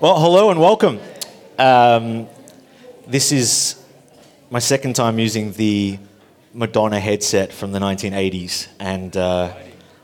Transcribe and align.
Well, 0.00 0.18
hello 0.18 0.50
and 0.50 0.58
welcome. 0.58 0.98
Um, 1.58 2.26
this 3.06 3.32
is 3.32 3.84
my 4.48 4.58
second 4.58 4.96
time 4.96 5.18
using 5.18 5.52
the 5.52 5.98
Madonna 6.54 6.98
headset 6.98 7.52
from 7.52 7.72
the 7.72 7.80
1980s, 7.80 8.68
and 8.78 9.14
uh, 9.14 9.52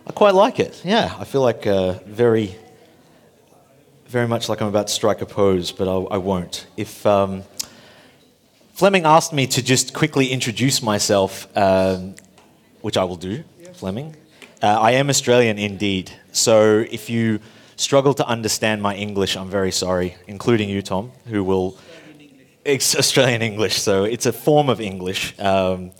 I 0.06 0.12
quite 0.12 0.35
like 0.35 0.61
it. 0.61 0.82
Yeah, 0.85 1.17
I 1.19 1.24
feel 1.24 1.40
like 1.40 1.67
uh, 1.67 1.95
very, 2.04 2.56
very 4.06 4.29
much 4.29 4.51
like 4.51 4.61
I'm 4.61 4.69
about 4.69 4.88
to 4.88 4.93
strike 4.93 5.22
a 5.22 5.27
pose, 5.27 5.72
but 5.72 5.88
I, 5.88 6.17
I 6.17 6.19
won't. 6.19 6.67
If 6.76 7.06
um, 7.06 7.44
Fleming 8.74 9.06
asked 9.06 9.33
me 9.33 9.47
to 9.47 9.63
just 9.63 9.94
quickly 9.94 10.26
introduce 10.26 10.83
myself, 10.83 11.49
um, 11.56 12.17
which 12.83 12.99
I 12.99 13.04
will 13.04 13.17
do, 13.17 13.44
Fleming. 13.72 14.15
Uh, 14.63 14.78
I 14.78 14.90
am 14.90 15.08
Australian 15.08 15.58
indeed, 15.58 16.12
so 16.33 16.84
if 16.91 17.09
you 17.09 17.41
struggle 17.77 18.15
to 18.15 18.27
understand 18.27 18.83
my 18.83 18.95
English, 18.95 19.37
I'm 19.37 19.48
very 19.48 19.70
sorry, 19.70 20.16
including 20.27 20.69
you, 20.69 20.83
Tom, 20.83 21.12
who 21.27 21.45
will. 21.45 21.79
It's 22.65 22.97
Australian 22.97 23.43
English, 23.43 23.80
so 23.80 24.05
it's 24.05 24.27
a 24.27 24.33
form 24.33 24.69
of 24.69 24.80
English 24.80 25.39
um, 25.39 25.93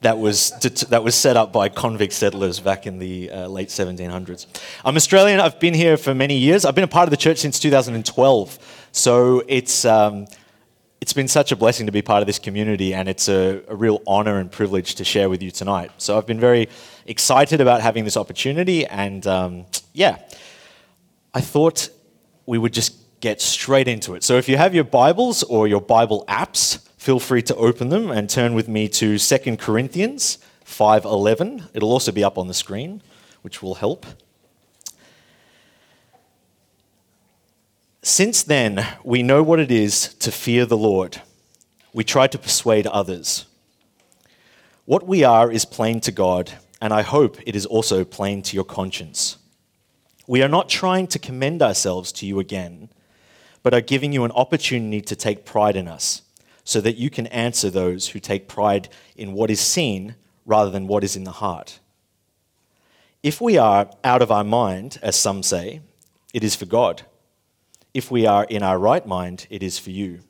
that, 0.00 0.18
was, 0.18 0.50
that 0.88 1.04
was 1.04 1.14
set 1.14 1.36
up 1.36 1.52
by 1.52 1.68
convict 1.68 2.14
settlers 2.14 2.58
back 2.58 2.86
in 2.86 2.98
the 2.98 3.30
uh, 3.30 3.46
late 3.48 3.68
1700s. 3.68 4.46
I'm 4.82 4.96
Australian, 4.96 5.40
I've 5.40 5.60
been 5.60 5.74
here 5.74 5.98
for 5.98 6.14
many 6.14 6.38
years. 6.38 6.64
I've 6.64 6.74
been 6.74 6.84
a 6.84 6.88
part 6.88 7.06
of 7.06 7.10
the 7.10 7.18
church 7.18 7.38
since 7.38 7.58
2012, 7.58 8.86
so 8.92 9.42
it's. 9.46 9.84
Um, 9.84 10.26
it's 11.00 11.14
been 11.14 11.28
such 11.28 11.50
a 11.50 11.56
blessing 11.56 11.86
to 11.86 11.92
be 11.92 12.02
part 12.02 12.22
of 12.22 12.26
this 12.26 12.38
community, 12.38 12.92
and 12.92 13.08
it's 13.08 13.28
a, 13.28 13.62
a, 13.68 13.74
real 13.74 14.02
honor 14.06 14.38
and 14.38 14.52
privilege 14.52 14.96
to 14.96 15.04
share 15.04 15.30
with 15.30 15.42
you 15.42 15.50
tonight. 15.50 15.90
So 15.96 16.18
I've 16.18 16.26
been 16.26 16.40
very 16.40 16.68
excited 17.06 17.60
about 17.60 17.80
having 17.80 18.04
this 18.04 18.16
opportunity, 18.16 18.86
and 18.86 19.26
um, 19.26 19.66
yeah, 19.94 20.18
I 21.32 21.40
thought 21.40 21.88
we 22.44 22.58
would 22.58 22.74
just 22.74 22.96
get 23.20 23.40
straight 23.40 23.88
into 23.88 24.14
it. 24.14 24.24
So 24.24 24.36
if 24.36 24.48
you 24.48 24.58
have 24.58 24.74
your 24.74 24.84
Bibles 24.84 25.42
or 25.42 25.66
your 25.66 25.80
Bible 25.80 26.24
apps, 26.28 26.86
feel 26.98 27.18
free 27.18 27.42
to 27.42 27.56
open 27.56 27.88
them 27.88 28.10
and 28.10 28.28
turn 28.28 28.54
with 28.54 28.68
me 28.68 28.88
to 28.88 29.18
2 29.18 29.56
Corinthians 29.56 30.38
5:11. 30.66 31.68
It'll 31.72 31.92
also 31.92 32.12
be 32.12 32.22
up 32.22 32.36
on 32.36 32.46
the 32.46 32.54
screen, 32.54 33.02
which 33.42 33.62
will 33.62 33.76
help. 33.76 34.04
Since 38.02 38.44
then, 38.44 38.86
we 39.04 39.22
know 39.22 39.42
what 39.42 39.60
it 39.60 39.70
is 39.70 40.14
to 40.14 40.32
fear 40.32 40.64
the 40.64 40.76
Lord. 40.76 41.20
We 41.92 42.02
try 42.02 42.28
to 42.28 42.38
persuade 42.38 42.86
others. 42.86 43.44
What 44.86 45.06
we 45.06 45.22
are 45.22 45.52
is 45.52 45.66
plain 45.66 46.00
to 46.00 46.12
God, 46.12 46.52
and 46.80 46.94
I 46.94 47.02
hope 47.02 47.36
it 47.46 47.54
is 47.54 47.66
also 47.66 48.04
plain 48.04 48.40
to 48.42 48.56
your 48.56 48.64
conscience. 48.64 49.36
We 50.26 50.42
are 50.42 50.48
not 50.48 50.70
trying 50.70 51.08
to 51.08 51.18
commend 51.18 51.60
ourselves 51.60 52.10
to 52.12 52.26
you 52.26 52.40
again, 52.40 52.88
but 53.62 53.74
are 53.74 53.82
giving 53.82 54.12
you 54.14 54.24
an 54.24 54.32
opportunity 54.32 55.02
to 55.02 55.14
take 55.14 55.44
pride 55.44 55.76
in 55.76 55.86
us, 55.86 56.22
so 56.64 56.80
that 56.80 56.96
you 56.96 57.10
can 57.10 57.26
answer 57.26 57.68
those 57.68 58.08
who 58.08 58.18
take 58.18 58.48
pride 58.48 58.88
in 59.14 59.34
what 59.34 59.50
is 59.50 59.60
seen 59.60 60.14
rather 60.46 60.70
than 60.70 60.86
what 60.86 61.04
is 61.04 61.16
in 61.16 61.24
the 61.24 61.32
heart. 61.32 61.80
If 63.22 63.42
we 63.42 63.58
are 63.58 63.90
out 64.02 64.22
of 64.22 64.30
our 64.30 64.44
mind, 64.44 64.98
as 65.02 65.16
some 65.16 65.42
say, 65.42 65.82
it 66.32 66.42
is 66.42 66.56
for 66.56 66.64
God. 66.64 67.02
If 67.92 68.10
we 68.10 68.26
are 68.26 68.44
in 68.44 68.62
our 68.62 68.78
right 68.78 69.06
mind, 69.06 69.46
it 69.50 69.62
is 69.62 69.78
for 69.78 69.90
you. 69.90 70.20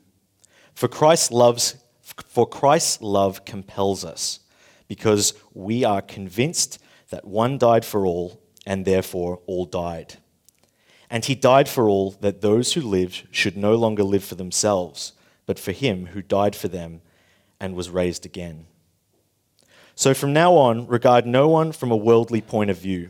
For 0.73 0.87
Christ 0.87 1.31
loves 1.31 1.75
for 2.01 2.47
Christ's 2.47 3.01
love 3.01 3.45
compels 3.45 4.03
us, 4.03 4.39
because 4.87 5.33
we 5.53 5.83
are 5.83 6.01
convinced 6.01 6.79
that 7.09 7.25
one 7.25 7.57
died 7.57 7.85
for 7.85 8.05
all, 8.05 8.41
and 8.65 8.83
therefore 8.83 9.39
all 9.45 9.65
died. 9.65 10.15
And 11.09 11.25
he 11.25 11.35
died 11.35 11.69
for 11.69 11.87
all 11.87 12.11
that 12.21 12.41
those 12.41 12.73
who 12.73 12.81
live 12.81 13.27
should 13.31 13.57
no 13.57 13.75
longer 13.75 14.03
live 14.03 14.23
for 14.23 14.35
themselves, 14.35 15.13
but 15.45 15.59
for 15.59 15.71
him 15.71 16.07
who 16.07 16.21
died 16.21 16.55
for 16.55 16.67
them 16.67 17.01
and 17.59 17.75
was 17.75 17.89
raised 17.89 18.25
again. 18.25 18.65
So 19.95 20.13
from 20.13 20.33
now 20.33 20.53
on, 20.55 20.87
regard 20.87 21.25
no 21.25 21.47
one 21.47 21.71
from 21.71 21.91
a 21.91 21.97
worldly 21.97 22.41
point 22.41 22.69
of 22.69 22.77
view. 22.77 23.09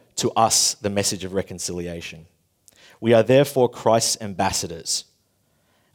to 0.21 0.31
us 0.33 0.75
the 0.75 0.89
message 0.89 1.23
of 1.23 1.33
reconciliation. 1.33 2.27
We 2.99 3.11
are 3.11 3.23
therefore 3.23 3.67
Christ's 3.67 4.21
ambassadors, 4.21 5.05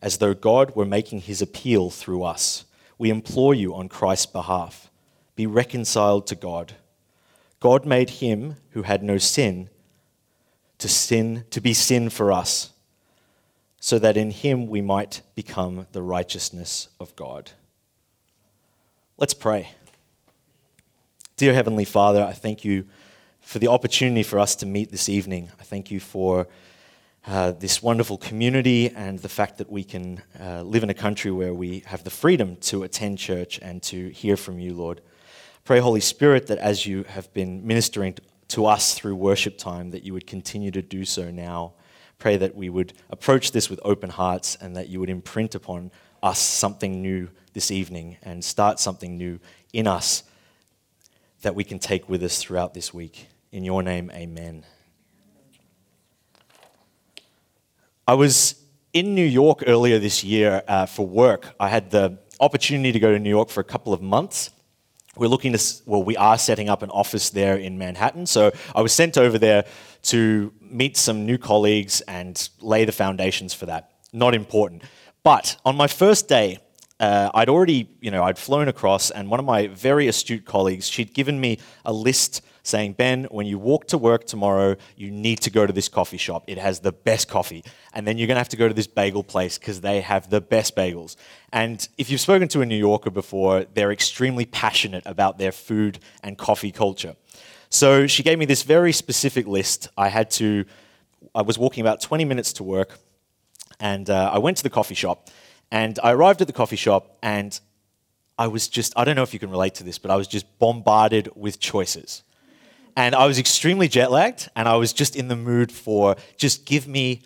as 0.03 0.19
though 0.19 0.35
God 0.35 0.75
were 0.75 0.85
making 0.85 1.21
his 1.21 1.41
appeal 1.41 1.91
through 1.91 2.25
us. 2.25 2.65
We 2.99 3.09
implore 3.09 3.55
you 3.55 3.73
on 3.73 3.89
Christ's 3.89 4.27
behalf 4.27 4.91
be 5.37 5.47
reconciled 5.47 6.27
to 6.27 6.35
God. 6.35 6.73
God 7.61 7.87
made 7.87 8.11
him 8.11 8.57
who 8.71 8.83
had 8.83 9.05
no 9.05 9.17
sin 9.17 9.69
to 10.79 10.89
sin 10.89 11.45
to 11.51 11.61
be 11.61 11.73
sin 11.73 12.11
for 12.11 12.33
us 12.33 12.73
so 13.79 13.97
that 14.01 14.17
in 14.17 14.33
him 14.33 14.67
we 14.67 14.81
might 14.81 15.23
become 15.37 15.87
the 15.93 16.03
righteousness 16.03 16.89
of 16.99 17.15
God. 17.15 17.53
Let's 19.19 19.35
pray. 19.35 19.69
Dear 21.37 21.55
heavenly 21.55 21.85
Father, 21.85 22.25
I 22.25 22.33
thank 22.33 22.65
you 22.65 22.87
for 23.47 23.61
the 23.61 23.69
opportunity 23.69 24.25
for 24.25 24.41
us 24.41 24.57
to 24.57 24.67
meet 24.67 24.91
this 24.91 25.09
evening. 25.09 25.49
I 25.61 25.63
thank 25.63 25.89
you 25.93 26.01
for 26.01 26.49
uh, 27.29 27.53
this 27.53 27.81
wonderful 27.81 28.19
community 28.19 28.91
and 28.91 29.21
the 29.21 29.29
fact 29.29 29.59
that 29.59 29.71
we 29.71 29.85
can 29.85 30.21
uh, 30.41 30.63
live 30.63 30.83
in 30.83 30.91
a 30.91 30.95
country 30.95 31.31
where 31.31 31.55
we 31.55 31.85
have 31.87 32.03
the 32.03 32.11
freedom 32.11 32.57
to 32.57 32.83
attend 32.83 33.19
church 33.19 33.61
and 33.63 33.81
to 33.85 34.09
hear 34.09 34.37
from 34.37 34.59
you, 34.59 34.75
Lord. 34.75 35.01
Pray, 35.65 35.79
Holy 35.79 36.01
Spirit, 36.01 36.49
that 36.49 36.59
as 36.59 36.87
you 36.87 37.05
have 37.05 37.33
been 37.35 37.65
ministering 37.65 38.17
to 38.49 38.67
us 38.67 38.95
through 38.95 39.15
worship 39.15 39.59
time, 39.59 39.91
that 39.91 40.03
you 40.03 40.13
would 40.13 40.27
continue 40.27 40.73
to 40.73 40.83
do 40.83 41.05
so 41.05 41.31
now. 41.31 41.75
Pray 42.19 42.37
that 42.37 42.57
we 42.57 42.69
would 42.69 42.95
approach 43.11 43.53
this 43.53 43.71
with 43.71 43.79
open 43.85 44.11
hearts 44.11 44.57
and 44.61 44.75
that 44.75 44.89
you 44.89 44.99
would 44.99 45.11
imprint 45.11 45.55
upon 45.55 45.93
us 46.21 46.41
something 46.41 47.01
new 47.01 47.31
this 47.53 47.71
evening 47.71 48.17
and 48.25 48.45
start 48.45 48.81
something 48.81 49.17
new 49.17 49.39
in 49.73 49.87
us 49.87 50.25
that 51.43 51.55
we 51.55 51.63
can 51.63 51.79
take 51.79 52.09
with 52.09 52.25
us 52.25 52.43
throughout 52.43 52.75
this 52.75 52.93
week. 52.93 53.29
In 53.57 53.65
your 53.65 53.83
name, 53.83 54.11
amen. 54.13 54.67
I 58.07 58.13
was 58.13 58.63
in 58.93 59.15
New 59.15 59.25
York 59.25 59.65
earlier 59.67 59.99
this 59.99 60.23
year 60.23 60.63
uh, 60.69 60.85
for 60.85 61.07
work. 61.07 61.55
I 61.59 61.71
had 61.71 61.91
the 61.91 62.19
opportunity 62.39 62.93
to 62.93 62.99
go 62.99 63.13
to 63.13 63.19
New 63.19 63.31
York 63.31 63.49
for 63.49 63.61
a 63.61 63.65
couple 63.65 63.95
of 63.95 64.03
months. 64.03 64.51
We're 65.17 65.29
looking 65.29 65.55
to, 65.55 65.75
well, 65.87 66.03
we 66.03 66.19
are 66.19 66.37
setting 66.37 66.69
up 66.69 66.83
an 66.83 66.91
office 66.91 67.31
there 67.31 67.57
in 67.57 67.79
Manhattan. 67.79 68.27
So 68.27 68.53
I 68.75 68.83
was 68.83 68.93
sent 68.93 69.17
over 69.17 69.39
there 69.39 69.65
to 70.03 70.53
meet 70.61 70.99
some 70.99 71.25
new 71.25 71.39
colleagues 71.39 72.03
and 72.03 72.51
lay 72.61 72.85
the 72.85 72.93
foundations 72.93 73.55
for 73.55 73.65
that. 73.65 73.91
Not 74.13 74.35
important. 74.35 74.83
But 75.23 75.57
on 75.65 75.77
my 75.77 75.87
first 75.87 76.29
day, 76.29 76.59
uh, 77.01 77.31
I'd 77.33 77.49
already, 77.49 77.89
you 78.03 78.11
know, 78.11 78.23
I'd 78.23 78.37
flown 78.37 78.69
across, 78.69 79.11
and 79.11 79.31
one 79.31 79.41
of 79.41 79.47
my 79.47 79.69
very 79.69 80.09
astute 80.09 80.45
colleagues, 80.45 80.89
she'd 80.89 81.15
given 81.15 81.41
me 81.41 81.59
a 81.87 81.93
list 81.95 82.43
saying, 82.67 82.95
Ben, 82.95 83.25
when 83.31 83.47
you 83.47 83.59
walk 83.59 83.87
to 83.87 83.99
work 83.99 84.27
tomorrow, 84.27 84.77
you 84.97 85.11
need 85.11 85.41
to 85.41 85.51
go 85.51 85.67
to 85.67 85.73
this 85.73 85.89
coffee 85.89 86.17
shop. 86.17 86.45
It 86.49 86.59
has 86.59 86.81
the 86.81 86.91
best 86.91 87.29
coffee. 87.29 87.65
And 87.93 88.07
then 88.07 88.19
you're 88.19 88.27
going 88.27 88.35
to 88.35 88.41
have 88.41 88.49
to 88.51 88.57
go 88.57 88.67
to 88.67 88.75
this 88.75 88.89
bagel 88.89 89.23
place 89.23 89.57
because 89.57 89.81
they 89.81 90.01
have 90.01 90.31
the 90.31 90.41
best 90.41 90.75
bagels. 90.75 91.15
And 91.53 91.89
if 91.97 92.11
you've 92.11 92.21
spoken 92.21 92.49
to 92.49 92.63
a 92.63 92.67
New 92.67 92.77
Yorker 92.77 93.11
before, 93.11 93.65
they're 93.75 93.93
extremely 93.93 94.47
passionate 94.47 95.05
about 95.07 95.39
their 95.39 95.53
food 95.53 96.01
and 96.25 96.37
coffee 96.37 96.73
culture. 96.73 97.15
So 97.71 98.09
she 98.09 98.23
gave 98.25 98.39
me 98.39 98.47
this 98.47 98.65
very 98.65 98.93
specific 98.93 99.47
list. 99.47 99.89
I 99.97 100.09
had 100.09 100.31
to, 100.33 100.65
I 101.35 101.43
was 101.43 101.59
walking 101.59 101.83
about 101.83 102.01
20 102.01 102.25
minutes 102.25 102.53
to 102.55 102.65
work, 102.65 102.99
and 103.79 104.11
uh, 104.11 104.31
I 104.33 104.39
went 104.39 104.57
to 104.57 104.63
the 104.63 104.71
coffee 104.71 104.95
shop. 104.95 105.31
And 105.71 105.99
I 106.03 106.13
arrived 106.13 106.41
at 106.41 106.47
the 106.47 106.53
coffee 106.53 106.77
shop, 106.77 107.17
and 107.23 107.59
I 108.39 108.49
was 108.49 108.69
just, 108.69 108.93
I 108.97 109.05
don't 109.05 109.17
know 109.17 109.23
if 109.23 109.33
you 109.33 109.41
can 109.41 109.51
relate 109.51 109.75
to 109.77 109.85
this, 109.85 109.99
but 109.99 110.11
I 110.11 110.17
was 110.17 110.27
just 110.27 110.59
bombarded 110.59 111.31
with 111.35 111.61
choices. 111.61 112.23
And 112.97 113.15
I 113.15 113.27
was 113.27 113.39
extremely 113.39 113.89
jet 113.89 114.11
lagged, 114.11 114.49
and 114.57 114.67
I 114.67 114.77
was 114.77 114.93
just 114.93 115.17
in 115.17 115.29
the 115.29 115.37
mood 115.37 115.71
for 115.71 116.17
just 116.37 116.65
give 116.65 116.89
me 116.89 117.23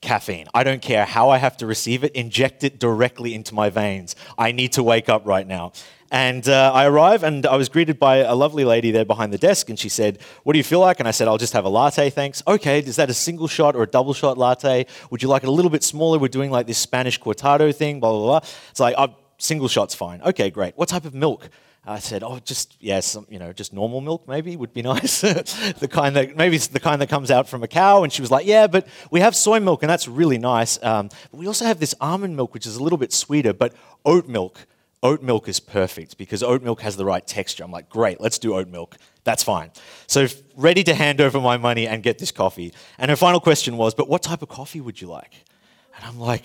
caffeine. 0.00 0.46
I 0.54 0.64
don't 0.64 0.82
care 0.82 1.04
how 1.04 1.30
I 1.30 1.38
have 1.38 1.56
to 1.58 1.66
receive 1.66 2.04
it, 2.04 2.12
inject 2.12 2.64
it 2.64 2.78
directly 2.78 3.34
into 3.34 3.54
my 3.54 3.70
veins. 3.70 4.16
I 4.36 4.52
need 4.52 4.72
to 4.72 4.82
wake 4.82 5.08
up 5.08 5.24
right 5.24 5.46
now. 5.46 5.72
And 6.10 6.48
uh, 6.48 6.72
I 6.74 6.86
arrive, 6.86 7.22
and 7.22 7.44
I 7.44 7.56
was 7.56 7.68
greeted 7.68 7.98
by 7.98 8.18
a 8.18 8.34
lovely 8.34 8.64
lady 8.64 8.90
there 8.90 9.04
behind 9.04 9.32
the 9.32 9.38
desk, 9.38 9.68
and 9.68 9.78
she 9.78 9.90
said, 9.90 10.18
"What 10.42 10.54
do 10.54 10.58
you 10.58 10.64
feel 10.64 10.80
like?" 10.80 11.00
And 11.00 11.08
I 11.08 11.10
said, 11.10 11.28
"I'll 11.28 11.36
just 11.36 11.52
have 11.52 11.66
a 11.66 11.68
latte, 11.68 12.08
thanks." 12.08 12.42
Okay, 12.46 12.78
is 12.78 12.96
that 12.96 13.10
a 13.10 13.14
single 13.14 13.46
shot 13.46 13.76
or 13.76 13.82
a 13.82 13.86
double 13.86 14.14
shot 14.14 14.38
latte? 14.38 14.86
Would 15.10 15.22
you 15.22 15.28
like 15.28 15.42
it 15.42 15.48
a 15.48 15.52
little 15.52 15.70
bit 15.70 15.84
smaller? 15.84 16.18
We're 16.18 16.28
doing 16.28 16.50
like 16.50 16.66
this 16.66 16.78
Spanish 16.78 17.20
cortado 17.20 17.74
thing, 17.74 18.00
blah 18.00 18.10
blah 18.10 18.40
blah. 18.40 18.48
It's 18.70 18.80
like, 18.80 18.94
oh, 18.96 19.14
single 19.36 19.68
shot's 19.68 19.94
fine. 19.94 20.22
Okay, 20.22 20.48
great. 20.48 20.78
What 20.78 20.88
type 20.88 21.04
of 21.04 21.12
milk? 21.12 21.50
I 21.88 21.98
said, 22.00 22.22
"Oh, 22.22 22.38
just 22.44 22.76
yeah, 22.80 23.00
you 23.30 23.38
know, 23.38 23.52
just 23.52 23.72
normal 23.72 24.02
milk 24.02 24.28
maybe 24.28 24.56
would 24.56 24.74
be 24.74 24.82
nice. 24.94 25.22
the 25.22 25.88
kind 25.90 26.14
that 26.16 26.36
maybe 26.36 26.56
it's 26.56 26.66
the 26.66 26.80
kind 26.80 27.00
that 27.00 27.08
comes 27.08 27.30
out 27.30 27.48
from 27.48 27.62
a 27.62 27.68
cow." 27.68 28.02
And 28.02 28.12
she 28.12 28.20
was 28.20 28.30
like, 28.30 28.46
"Yeah, 28.46 28.66
but 28.66 28.86
we 29.10 29.20
have 29.20 29.34
soy 29.34 29.58
milk, 29.58 29.82
and 29.82 29.90
that's 29.90 30.06
really 30.06 30.38
nice. 30.38 30.82
Um, 30.82 31.08
but 31.30 31.38
we 31.38 31.46
also 31.46 31.64
have 31.64 31.80
this 31.80 31.94
almond 32.00 32.36
milk, 32.36 32.52
which 32.52 32.66
is 32.66 32.76
a 32.76 32.82
little 32.82 32.98
bit 32.98 33.12
sweeter. 33.12 33.54
But 33.54 33.74
oat 34.04 34.28
milk, 34.28 34.66
oat 35.02 35.22
milk 35.22 35.48
is 35.48 35.60
perfect 35.60 36.18
because 36.18 36.42
oat 36.42 36.62
milk 36.62 36.82
has 36.82 36.96
the 36.96 37.06
right 37.06 37.26
texture." 37.26 37.64
I'm 37.64 37.72
like, 37.72 37.88
"Great, 37.88 38.20
let's 38.20 38.38
do 38.38 38.54
oat 38.54 38.68
milk. 38.68 38.96
That's 39.24 39.42
fine." 39.42 39.70
So 40.06 40.26
ready 40.56 40.84
to 40.84 40.94
hand 40.94 41.20
over 41.22 41.40
my 41.40 41.56
money 41.56 41.88
and 41.88 42.02
get 42.02 42.18
this 42.18 42.32
coffee. 42.32 42.74
And 42.98 43.10
her 43.10 43.16
final 43.16 43.40
question 43.40 43.78
was, 43.78 43.94
"But 43.94 44.08
what 44.08 44.22
type 44.22 44.42
of 44.42 44.48
coffee 44.48 44.82
would 44.82 45.00
you 45.00 45.08
like?" 45.08 45.32
And 45.96 46.04
I'm 46.04 46.20
like 46.20 46.44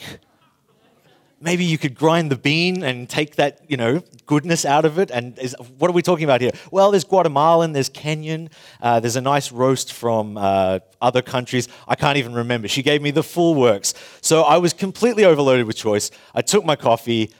maybe 1.43 1.65
you 1.65 1.77
could 1.77 1.93
grind 1.93 2.31
the 2.31 2.37
bean 2.37 2.83
and 2.83 3.09
take 3.09 3.35
that, 3.35 3.59
you 3.67 3.75
know, 3.75 4.01
goodness 4.25 4.65
out 4.65 4.85
of 4.85 4.97
it. 4.97 5.11
And 5.11 5.37
is, 5.37 5.55
what 5.77 5.89
are 5.89 5.93
we 5.93 6.01
talking 6.01 6.23
about 6.23 6.39
here? 6.39 6.51
Well, 6.71 6.91
there's 6.91 7.03
Guatemalan, 7.03 7.73
there's 7.73 7.89
Kenyan, 7.89 8.49
uh, 8.81 8.99
there's 9.01 9.17
a 9.17 9.21
nice 9.21 9.51
roast 9.51 9.91
from 9.91 10.37
uh, 10.37 10.79
other 11.01 11.21
countries. 11.21 11.67
I 11.87 11.95
can't 11.95 12.17
even 12.17 12.33
remember. 12.33 12.67
She 12.69 12.81
gave 12.81 13.01
me 13.01 13.11
the 13.11 13.23
full 13.23 13.55
works. 13.55 13.93
So 14.21 14.43
I 14.43 14.57
was 14.57 14.71
completely 14.73 15.25
overloaded 15.25 15.67
with 15.67 15.75
choice. 15.75 16.09
I 16.33 16.41
took 16.41 16.63
my 16.63 16.77
coffee, 16.77 17.31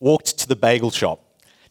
walked 0.00 0.38
to 0.38 0.48
the 0.48 0.56
bagel 0.56 0.90
shop. 0.90 1.22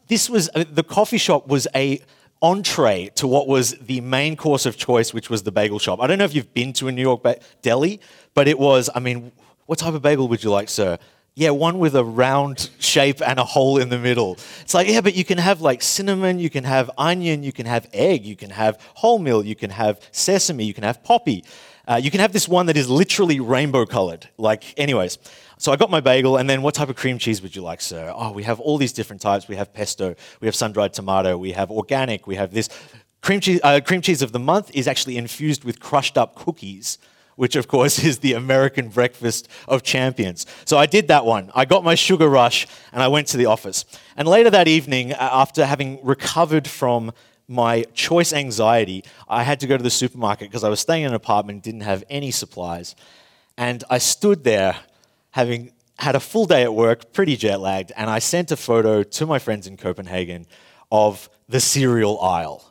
This 0.07 0.29
was, 0.29 0.49
uh, 0.53 0.65
the 0.71 0.83
coffee 0.83 1.17
shop 1.17 1.47
was 1.47 1.67
a 1.75 2.01
entree 2.41 3.09
to 3.15 3.27
what 3.27 3.47
was 3.47 3.75
the 3.79 3.99
main 4.01 4.35
course 4.35 4.65
of 4.65 4.77
choice, 4.77 5.13
which 5.13 5.29
was 5.29 5.43
the 5.43 5.51
bagel 5.51 5.79
shop. 5.79 5.99
I 6.01 6.07
don't 6.07 6.19
know 6.19 6.23
if 6.23 6.33
you've 6.33 6.53
been 6.53 6.71
to 6.73 6.87
a 6.87 6.91
New 6.91 7.01
York 7.01 7.23
ba- 7.23 7.39
deli, 7.61 7.99
but 8.33 8.47
it 8.47 8.57
was, 8.57 8.89
I 8.95 8.99
mean, 8.99 9.31
what 9.65 9.79
type 9.79 9.93
of 9.93 10.01
bagel 10.01 10.27
would 10.29 10.43
you 10.43 10.49
like, 10.49 10.69
sir? 10.69 10.97
Yeah, 11.39 11.51
one 11.51 11.79
with 11.79 11.95
a 11.95 12.03
round 12.03 12.69
shape 12.79 13.21
and 13.25 13.39
a 13.39 13.45
hole 13.45 13.77
in 13.77 13.87
the 13.87 13.97
middle. 13.97 14.37
It's 14.59 14.73
like, 14.73 14.89
yeah, 14.89 14.99
but 14.99 15.15
you 15.15 15.23
can 15.23 15.37
have 15.37 15.61
like 15.61 15.81
cinnamon, 15.81 16.37
you 16.37 16.49
can 16.49 16.65
have 16.65 16.91
onion, 16.97 17.43
you 17.43 17.53
can 17.53 17.65
have 17.65 17.87
egg, 17.93 18.25
you 18.25 18.35
can 18.35 18.49
have 18.49 18.77
wholemeal, 18.97 19.45
you 19.45 19.55
can 19.55 19.69
have 19.69 20.01
sesame, 20.11 20.65
you 20.65 20.73
can 20.73 20.83
have 20.83 21.01
poppy. 21.01 21.45
Uh, 21.87 21.95
you 21.95 22.11
can 22.11 22.19
have 22.19 22.33
this 22.33 22.49
one 22.49 22.65
that 22.65 22.75
is 22.75 22.89
literally 22.89 23.39
rainbow 23.39 23.85
colored. 23.85 24.27
Like, 24.37 24.77
anyways, 24.77 25.17
so 25.57 25.71
I 25.71 25.77
got 25.77 25.89
my 25.89 26.01
bagel, 26.01 26.35
and 26.35 26.49
then 26.49 26.61
what 26.61 26.75
type 26.75 26.89
of 26.89 26.97
cream 26.97 27.17
cheese 27.17 27.41
would 27.41 27.55
you 27.55 27.61
like, 27.61 27.79
sir? 27.79 28.11
Oh, 28.13 28.33
we 28.33 28.43
have 28.43 28.59
all 28.59 28.77
these 28.77 28.91
different 28.91 29.21
types. 29.21 29.47
We 29.47 29.55
have 29.55 29.71
pesto, 29.73 30.15
we 30.41 30.47
have 30.47 30.55
sun 30.55 30.73
dried 30.73 30.91
tomato, 30.91 31.37
we 31.37 31.53
have 31.53 31.71
organic, 31.71 32.27
we 32.27 32.35
have 32.35 32.53
this. 32.53 32.67
Cream 33.21 33.39
cheese, 33.39 33.61
uh, 33.63 33.79
cream 33.79 34.01
cheese 34.01 34.21
of 34.21 34.33
the 34.33 34.39
month 34.39 34.71
is 34.73 34.89
actually 34.89 35.15
infused 35.15 35.63
with 35.63 35.79
crushed 35.79 36.17
up 36.17 36.35
cookies 36.35 36.97
which 37.39 37.55
of 37.55 37.69
course 37.69 38.03
is 38.03 38.19
the 38.19 38.33
American 38.33 38.89
breakfast 38.89 39.47
of 39.65 39.81
champions. 39.81 40.45
So 40.65 40.77
I 40.77 40.85
did 40.85 41.07
that 41.07 41.23
one. 41.23 41.51
I 41.55 41.63
got 41.63 41.85
my 41.85 41.95
sugar 41.95 42.27
rush 42.27 42.67
and 42.91 43.01
I 43.01 43.07
went 43.07 43.27
to 43.27 43.37
the 43.37 43.45
office. 43.45 43.85
And 44.17 44.27
later 44.27 44.49
that 44.49 44.67
evening, 44.67 45.13
after 45.13 45.65
having 45.65 46.03
recovered 46.03 46.67
from 46.67 47.13
my 47.47 47.85
choice 47.93 48.33
anxiety, 48.33 49.05
I 49.29 49.43
had 49.43 49.61
to 49.61 49.67
go 49.67 49.77
to 49.77 49.81
the 49.81 49.89
supermarket 49.89 50.49
because 50.49 50.65
I 50.65 50.69
was 50.69 50.81
staying 50.81 51.03
in 51.03 51.11
an 51.11 51.15
apartment, 51.15 51.63
didn't 51.63 51.87
have 51.93 52.03
any 52.09 52.29
supplies. 52.29 52.93
And 53.57 53.85
I 53.89 53.99
stood 53.99 54.43
there 54.43 54.75
having 55.31 55.71
had 55.97 56.15
a 56.15 56.19
full 56.19 56.45
day 56.45 56.63
at 56.63 56.73
work, 56.73 57.13
pretty 57.13 57.37
jet 57.37 57.61
lagged, 57.61 57.93
and 57.95 58.09
I 58.09 58.19
sent 58.19 58.51
a 58.51 58.57
photo 58.57 59.01
to 59.01 59.25
my 59.25 59.39
friends 59.39 59.65
in 59.65 59.77
Copenhagen 59.77 60.45
of 60.91 61.29
the 61.47 61.61
cereal 61.61 62.19
aisle. 62.19 62.68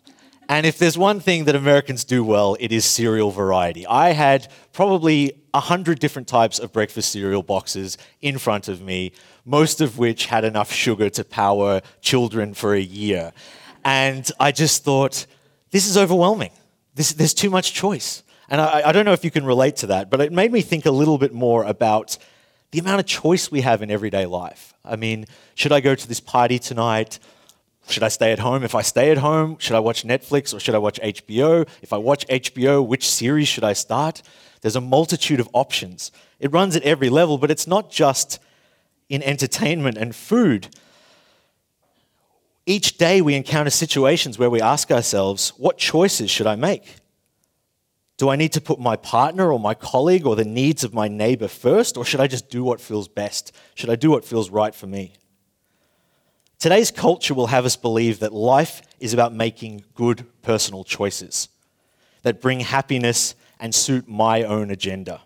And 0.48 0.64
if 0.64 0.78
there's 0.78 0.96
one 0.96 1.20
thing 1.20 1.44
that 1.44 1.54
Americans 1.54 2.04
do 2.04 2.24
well, 2.24 2.56
it 2.58 2.72
is 2.72 2.84
cereal 2.86 3.30
variety. 3.30 3.86
I 3.86 4.12
had 4.12 4.48
probably 4.72 5.42
a 5.52 5.60
hundred 5.60 5.98
different 5.98 6.26
types 6.26 6.58
of 6.58 6.72
breakfast 6.72 7.12
cereal 7.12 7.42
boxes 7.42 7.98
in 8.22 8.38
front 8.38 8.66
of 8.68 8.80
me, 8.80 9.12
most 9.44 9.82
of 9.82 9.98
which 9.98 10.26
had 10.26 10.44
enough 10.44 10.72
sugar 10.72 11.10
to 11.10 11.24
power 11.24 11.82
children 12.00 12.54
for 12.54 12.74
a 12.74 12.80
year. 12.80 13.32
And 13.84 14.30
I 14.40 14.52
just 14.52 14.84
thought, 14.84 15.26
this 15.70 15.86
is 15.86 15.98
overwhelming. 15.98 16.52
This, 16.94 17.12
there's 17.12 17.34
too 17.34 17.50
much 17.50 17.74
choice. 17.74 18.22
And 18.48 18.60
I, 18.60 18.88
I 18.88 18.92
don't 18.92 19.04
know 19.04 19.12
if 19.12 19.24
you 19.24 19.30
can 19.30 19.44
relate 19.44 19.76
to 19.76 19.88
that, 19.88 20.08
but 20.08 20.20
it 20.22 20.32
made 20.32 20.50
me 20.50 20.62
think 20.62 20.86
a 20.86 20.90
little 20.90 21.18
bit 21.18 21.34
more 21.34 21.64
about 21.64 22.16
the 22.70 22.78
amount 22.78 23.00
of 23.00 23.06
choice 23.06 23.50
we 23.50 23.60
have 23.60 23.82
in 23.82 23.90
everyday 23.90 24.24
life. 24.24 24.72
I 24.84 24.96
mean, 24.96 25.26
should 25.54 25.72
I 25.72 25.80
go 25.80 25.94
to 25.94 26.08
this 26.08 26.20
party 26.20 26.58
tonight? 26.58 27.18
Should 27.88 28.02
I 28.02 28.08
stay 28.08 28.32
at 28.32 28.38
home? 28.38 28.64
If 28.64 28.74
I 28.74 28.82
stay 28.82 29.10
at 29.10 29.18
home, 29.18 29.56
should 29.58 29.74
I 29.74 29.80
watch 29.80 30.04
Netflix 30.04 30.52
or 30.54 30.60
should 30.60 30.74
I 30.74 30.78
watch 30.78 31.00
HBO? 31.00 31.66
If 31.80 31.92
I 31.92 31.96
watch 31.96 32.26
HBO, 32.26 32.86
which 32.86 33.08
series 33.08 33.48
should 33.48 33.64
I 33.64 33.72
start? 33.72 34.22
There's 34.60 34.76
a 34.76 34.80
multitude 34.80 35.40
of 35.40 35.48
options. 35.52 36.12
It 36.38 36.52
runs 36.52 36.76
at 36.76 36.82
every 36.82 37.08
level, 37.08 37.38
but 37.38 37.50
it's 37.50 37.66
not 37.66 37.90
just 37.90 38.40
in 39.08 39.22
entertainment 39.22 39.96
and 39.96 40.14
food. 40.14 40.68
Each 42.66 42.98
day 42.98 43.22
we 43.22 43.34
encounter 43.34 43.70
situations 43.70 44.38
where 44.38 44.50
we 44.50 44.60
ask 44.60 44.90
ourselves, 44.90 45.54
what 45.56 45.78
choices 45.78 46.30
should 46.30 46.46
I 46.46 46.56
make? 46.56 46.96
Do 48.18 48.28
I 48.28 48.36
need 48.36 48.52
to 48.52 48.60
put 48.60 48.78
my 48.78 48.96
partner 48.96 49.50
or 49.50 49.58
my 49.58 49.72
colleague 49.72 50.26
or 50.26 50.36
the 50.36 50.44
needs 50.44 50.84
of 50.84 50.92
my 50.92 51.08
neighbor 51.08 51.48
first, 51.48 51.96
or 51.96 52.04
should 52.04 52.20
I 52.20 52.26
just 52.26 52.50
do 52.50 52.62
what 52.62 52.80
feels 52.80 53.08
best? 53.08 53.52
Should 53.74 53.88
I 53.88 53.96
do 53.96 54.10
what 54.10 54.24
feels 54.24 54.50
right 54.50 54.74
for 54.74 54.86
me? 54.86 55.14
Today's 56.58 56.90
culture 56.90 57.34
will 57.34 57.46
have 57.48 57.64
us 57.64 57.76
believe 57.76 58.18
that 58.18 58.32
life 58.32 58.82
is 58.98 59.14
about 59.14 59.32
making 59.32 59.84
good 59.94 60.26
personal 60.42 60.82
choices 60.82 61.48
that 62.22 62.40
bring 62.40 62.60
happiness 62.60 63.36
and 63.60 63.72
suit 63.72 64.08
my 64.08 64.42
own 64.42 64.68
agenda. 64.68 65.20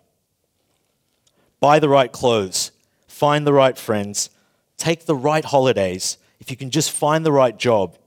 Buy 1.59 1.79
the 1.79 1.89
right 1.89 2.11
clothes, 2.11 2.71
find 3.07 3.47
the 3.47 3.53
right 3.53 3.75
friends, 3.75 4.29
take 4.77 5.07
the 5.07 5.15
right 5.15 5.43
holidays. 5.43 6.19
If 6.39 6.51
you 6.51 6.57
can 6.57 6.69
just 6.69 6.91
find 6.91 7.25
the 7.25 7.31
right 7.31 7.57
job, 7.57 7.97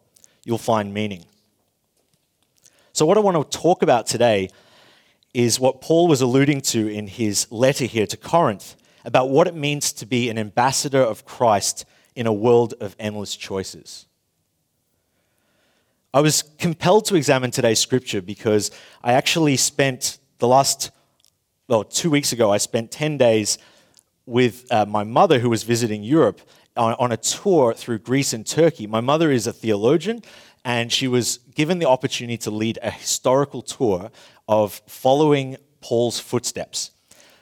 you'll 0.45 0.57
find 0.57 0.95
meaning. 0.95 1.25
So, 2.93 3.07
what 3.07 3.17
I 3.17 3.21
want 3.21 3.51
to 3.51 3.59
talk 3.59 3.83
about 3.83 4.07
today 4.07 4.51
is 5.35 5.59
what 5.59 5.81
Paul 5.81 6.07
was 6.07 6.21
alluding 6.21 6.61
to 6.61 6.87
in 6.87 7.09
his 7.09 7.51
letter 7.51 7.87
here 7.87 8.07
to 8.07 8.17
Corinth 8.17 8.77
about 9.05 9.31
what 9.31 9.49
it 9.49 9.55
means 9.55 9.93
to 9.95 10.07
be 10.07 10.31
an 10.31 10.39
ambassador 10.39 11.03
of 11.03 11.25
Christ 11.25 11.85
in 12.17 12.27
a 12.27 12.33
world 12.33 12.75
of 12.81 12.97
endless 12.99 13.37
choices. 13.37 14.07
I 16.13 16.21
was 16.21 16.43
compelled 16.59 17.05
to 17.07 17.15
examine 17.15 17.51
today's 17.51 17.79
scripture 17.79 18.23
because 18.23 18.71
I 19.05 19.13
actually 19.13 19.57
spent 19.59 20.19
the 20.39 20.49
last, 20.49 20.91
well, 21.69 21.85
two 21.85 22.11
weeks 22.11 22.33
ago, 22.33 22.51
I 22.51 22.57
spent 22.57 22.91
10 22.91 23.19
days 23.19 23.59
with 24.25 24.67
uh, 24.73 24.87
my 24.87 25.05
mother 25.05 25.39
who 25.39 25.51
was 25.51 25.63
visiting 25.63 26.03
Europe 26.03 26.41
on, 26.75 26.95
on 26.95 27.13
a 27.13 27.19
tour 27.19 27.75
through 27.75 27.99
Greece 27.99 28.33
and 28.33 28.47
Turkey. 28.47 28.87
My 28.87 29.03
mother 29.03 29.31
is 29.31 29.47
a 29.47 29.53
theologian, 29.53 30.23
and 30.65 30.91
she 30.91 31.07
was 31.07 31.39
given 31.55 31.79
the 31.79 31.89
opportunity 31.89 32.39
to 32.39 32.51
lead 32.51 32.79
a 32.83 32.91
historical 32.91 33.61
tour 33.61 34.11
of 34.49 34.81
following 34.87 35.59
Paul's 35.83 36.19
footsteps. 36.19 36.93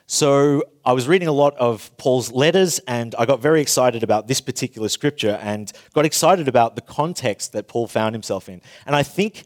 So 0.06 0.64
I 0.84 0.92
was 0.92 1.08
reading 1.08 1.28
a 1.28 1.32
lot 1.32 1.56
of 1.56 1.96
Paul's 1.96 2.30
letters 2.30 2.78
and 2.86 3.14
I 3.18 3.24
got 3.24 3.40
very 3.40 3.62
excited 3.62 4.02
about 4.02 4.28
this 4.28 4.40
particular 4.40 4.90
scripture 4.90 5.38
and 5.40 5.72
got 5.94 6.04
excited 6.04 6.46
about 6.46 6.76
the 6.76 6.82
context 6.82 7.52
that 7.52 7.68
Paul 7.68 7.86
found 7.86 8.14
himself 8.14 8.50
in. 8.50 8.60
And 8.84 8.94
I 8.94 9.02
think 9.02 9.44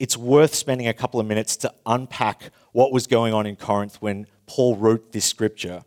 it's 0.00 0.16
worth 0.16 0.52
spending 0.52 0.88
a 0.88 0.94
couple 0.94 1.20
of 1.20 1.26
minutes 1.26 1.56
to 1.58 1.72
unpack 1.86 2.50
what 2.72 2.90
was 2.92 3.06
going 3.06 3.32
on 3.34 3.46
in 3.46 3.54
Corinth 3.54 4.02
when 4.02 4.26
Paul 4.46 4.74
wrote 4.74 5.12
this 5.12 5.26
scripture 5.26 5.84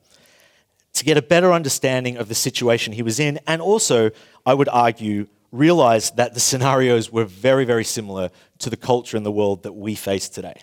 to 0.94 1.04
get 1.04 1.18
a 1.18 1.22
better 1.22 1.52
understanding 1.52 2.16
of 2.16 2.30
the 2.30 2.36
situation 2.36 2.94
he 2.94 3.04
was 3.04 3.20
in 3.20 3.40
and 3.46 3.62
also, 3.62 4.12
I 4.46 4.54
would 4.54 4.70
argue, 4.70 5.28
realize 5.52 6.12
that 6.12 6.34
the 6.34 6.40
scenarios 6.40 7.12
were 7.12 7.26
very, 7.26 7.66
very 7.66 7.84
similar 7.84 8.30
to 8.60 8.70
the 8.70 8.78
culture 8.78 9.18
and 9.18 9.26
the 9.26 9.32
world 9.32 9.64
that 9.64 9.74
we 9.74 9.96
face 9.96 10.30
today. 10.30 10.62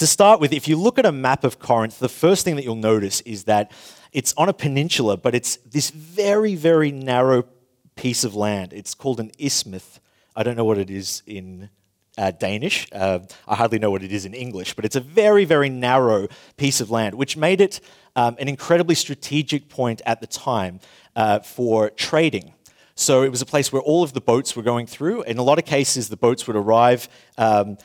To 0.00 0.06
start 0.06 0.40
with, 0.40 0.54
if 0.54 0.66
you 0.66 0.76
look 0.76 0.98
at 0.98 1.04
a 1.04 1.12
map 1.12 1.44
of 1.44 1.58
Corinth, 1.58 1.98
the 1.98 2.08
first 2.08 2.42
thing 2.42 2.56
that 2.56 2.64
you'll 2.64 2.74
notice 2.74 3.20
is 3.20 3.44
that 3.44 3.70
it's 4.12 4.32
on 4.38 4.48
a 4.48 4.54
peninsula, 4.54 5.18
but 5.18 5.34
it's 5.34 5.56
this 5.58 5.90
very, 5.90 6.54
very 6.54 6.90
narrow 6.90 7.44
piece 7.96 8.24
of 8.24 8.34
land. 8.34 8.72
It's 8.72 8.94
called 8.94 9.20
an 9.20 9.30
isthmus. 9.38 10.00
I 10.34 10.42
don't 10.42 10.56
know 10.56 10.64
what 10.64 10.78
it 10.78 10.88
is 10.88 11.22
in 11.26 11.68
uh, 12.16 12.30
Danish. 12.30 12.88
Uh, 12.92 13.18
I 13.46 13.56
hardly 13.56 13.78
know 13.78 13.90
what 13.90 14.02
it 14.02 14.10
is 14.10 14.24
in 14.24 14.32
English, 14.32 14.72
but 14.72 14.86
it's 14.86 14.96
a 14.96 15.00
very, 15.00 15.44
very 15.44 15.68
narrow 15.68 16.28
piece 16.56 16.80
of 16.80 16.90
land, 16.90 17.16
which 17.16 17.36
made 17.36 17.60
it 17.60 17.82
um, 18.16 18.36
an 18.38 18.48
incredibly 18.48 18.94
strategic 18.94 19.68
point 19.68 20.00
at 20.06 20.22
the 20.22 20.26
time 20.26 20.80
uh, 21.14 21.40
for 21.40 21.90
trading. 21.90 22.54
So 22.94 23.22
it 23.22 23.28
was 23.28 23.42
a 23.42 23.46
place 23.46 23.70
where 23.70 23.82
all 23.82 24.02
of 24.02 24.14
the 24.14 24.20
boats 24.22 24.56
were 24.56 24.62
going 24.62 24.86
through. 24.86 25.24
In 25.24 25.36
a 25.36 25.42
lot 25.42 25.58
of 25.58 25.66
cases, 25.66 26.08
the 26.08 26.16
boats 26.16 26.46
would 26.46 26.56
arrive. 26.56 27.06
Um, 27.36 27.76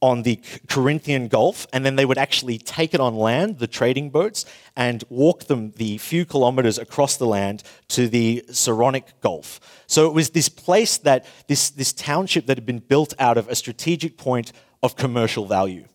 on 0.00 0.22
the 0.22 0.40
Corinthian 0.68 1.28
Gulf, 1.28 1.66
and 1.72 1.84
then 1.84 1.96
they 1.96 2.04
would 2.04 2.18
actually 2.18 2.58
take 2.58 2.94
it 2.94 3.00
on 3.00 3.16
land, 3.16 3.58
the 3.58 3.66
trading 3.66 4.10
boats, 4.10 4.44
and 4.76 5.02
walk 5.08 5.44
them 5.44 5.72
the 5.76 5.98
few 5.98 6.24
kilometers 6.24 6.78
across 6.78 7.16
the 7.16 7.26
land 7.26 7.62
to 7.88 8.08
the 8.08 8.44
Saronic 8.50 9.20
Gulf. 9.20 9.60
So 9.86 10.06
it 10.06 10.14
was 10.14 10.30
this 10.30 10.48
place 10.48 10.98
that, 10.98 11.26
this, 11.48 11.70
this 11.70 11.92
township 11.92 12.46
that 12.46 12.56
had 12.56 12.66
been 12.66 12.78
built 12.78 13.14
out 13.18 13.36
of 13.36 13.48
a 13.48 13.56
strategic 13.56 14.16
point 14.16 14.52
of 14.82 14.96
commercial 14.96 15.46
value. 15.46 15.86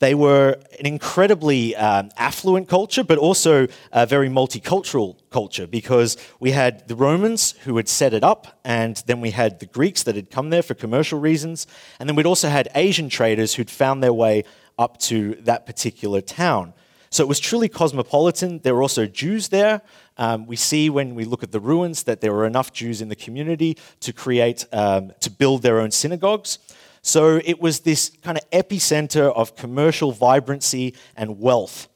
They 0.00 0.14
were 0.14 0.58
an 0.78 0.86
incredibly 0.86 1.76
um, 1.76 2.10
affluent 2.16 2.68
culture, 2.68 3.04
but 3.04 3.16
also 3.16 3.68
a 3.92 4.06
very 4.06 4.28
multicultural 4.28 5.16
culture 5.30 5.66
because 5.66 6.16
we 6.40 6.50
had 6.50 6.88
the 6.88 6.96
Romans 6.96 7.52
who 7.64 7.76
had 7.76 7.88
set 7.88 8.12
it 8.12 8.24
up, 8.24 8.58
and 8.64 9.02
then 9.06 9.20
we 9.20 9.30
had 9.30 9.60
the 9.60 9.66
Greeks 9.66 10.02
that 10.02 10.16
had 10.16 10.30
come 10.30 10.50
there 10.50 10.62
for 10.62 10.74
commercial 10.74 11.20
reasons, 11.20 11.66
and 11.98 12.08
then 12.08 12.16
we'd 12.16 12.26
also 12.26 12.48
had 12.48 12.68
Asian 12.74 13.08
traders 13.08 13.54
who'd 13.54 13.70
found 13.70 14.02
their 14.02 14.12
way 14.12 14.44
up 14.78 14.98
to 14.98 15.36
that 15.42 15.64
particular 15.64 16.20
town. 16.20 16.74
So 17.10 17.22
it 17.22 17.28
was 17.28 17.38
truly 17.38 17.68
cosmopolitan. 17.68 18.58
There 18.58 18.74
were 18.74 18.82
also 18.82 19.06
Jews 19.06 19.50
there. 19.50 19.82
Um, 20.18 20.46
we 20.46 20.56
see 20.56 20.90
when 20.90 21.14
we 21.14 21.24
look 21.24 21.44
at 21.44 21.52
the 21.52 21.60
ruins 21.60 22.02
that 22.02 22.20
there 22.20 22.32
were 22.32 22.44
enough 22.44 22.72
Jews 22.72 23.00
in 23.00 23.08
the 23.08 23.14
community 23.14 23.78
to 24.00 24.12
create, 24.12 24.66
um, 24.72 25.12
to 25.20 25.30
build 25.30 25.62
their 25.62 25.78
own 25.78 25.92
synagogues. 25.92 26.58
So 27.06 27.38
it 27.44 27.60
was 27.60 27.80
this 27.80 28.10
kind 28.22 28.38
of 28.38 28.50
epicenter 28.50 29.30
of 29.36 29.56
commercial 29.56 30.10
vibrancy 30.10 30.94
and 31.14 31.38
wealth. 31.38 31.86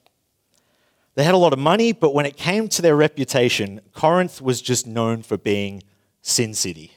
They 1.14 1.24
had 1.24 1.32
a 1.32 1.38
lot 1.38 1.54
of 1.54 1.58
money, 1.58 1.92
but 1.92 2.12
when 2.12 2.26
it 2.26 2.36
came 2.36 2.68
to 2.68 2.82
their 2.82 2.94
reputation, 2.94 3.80
Corinth 3.94 4.42
was 4.42 4.60
just 4.60 4.86
known 4.86 5.22
for 5.22 5.38
being 5.38 5.82
Sin 6.20 6.52
City. 6.52 6.92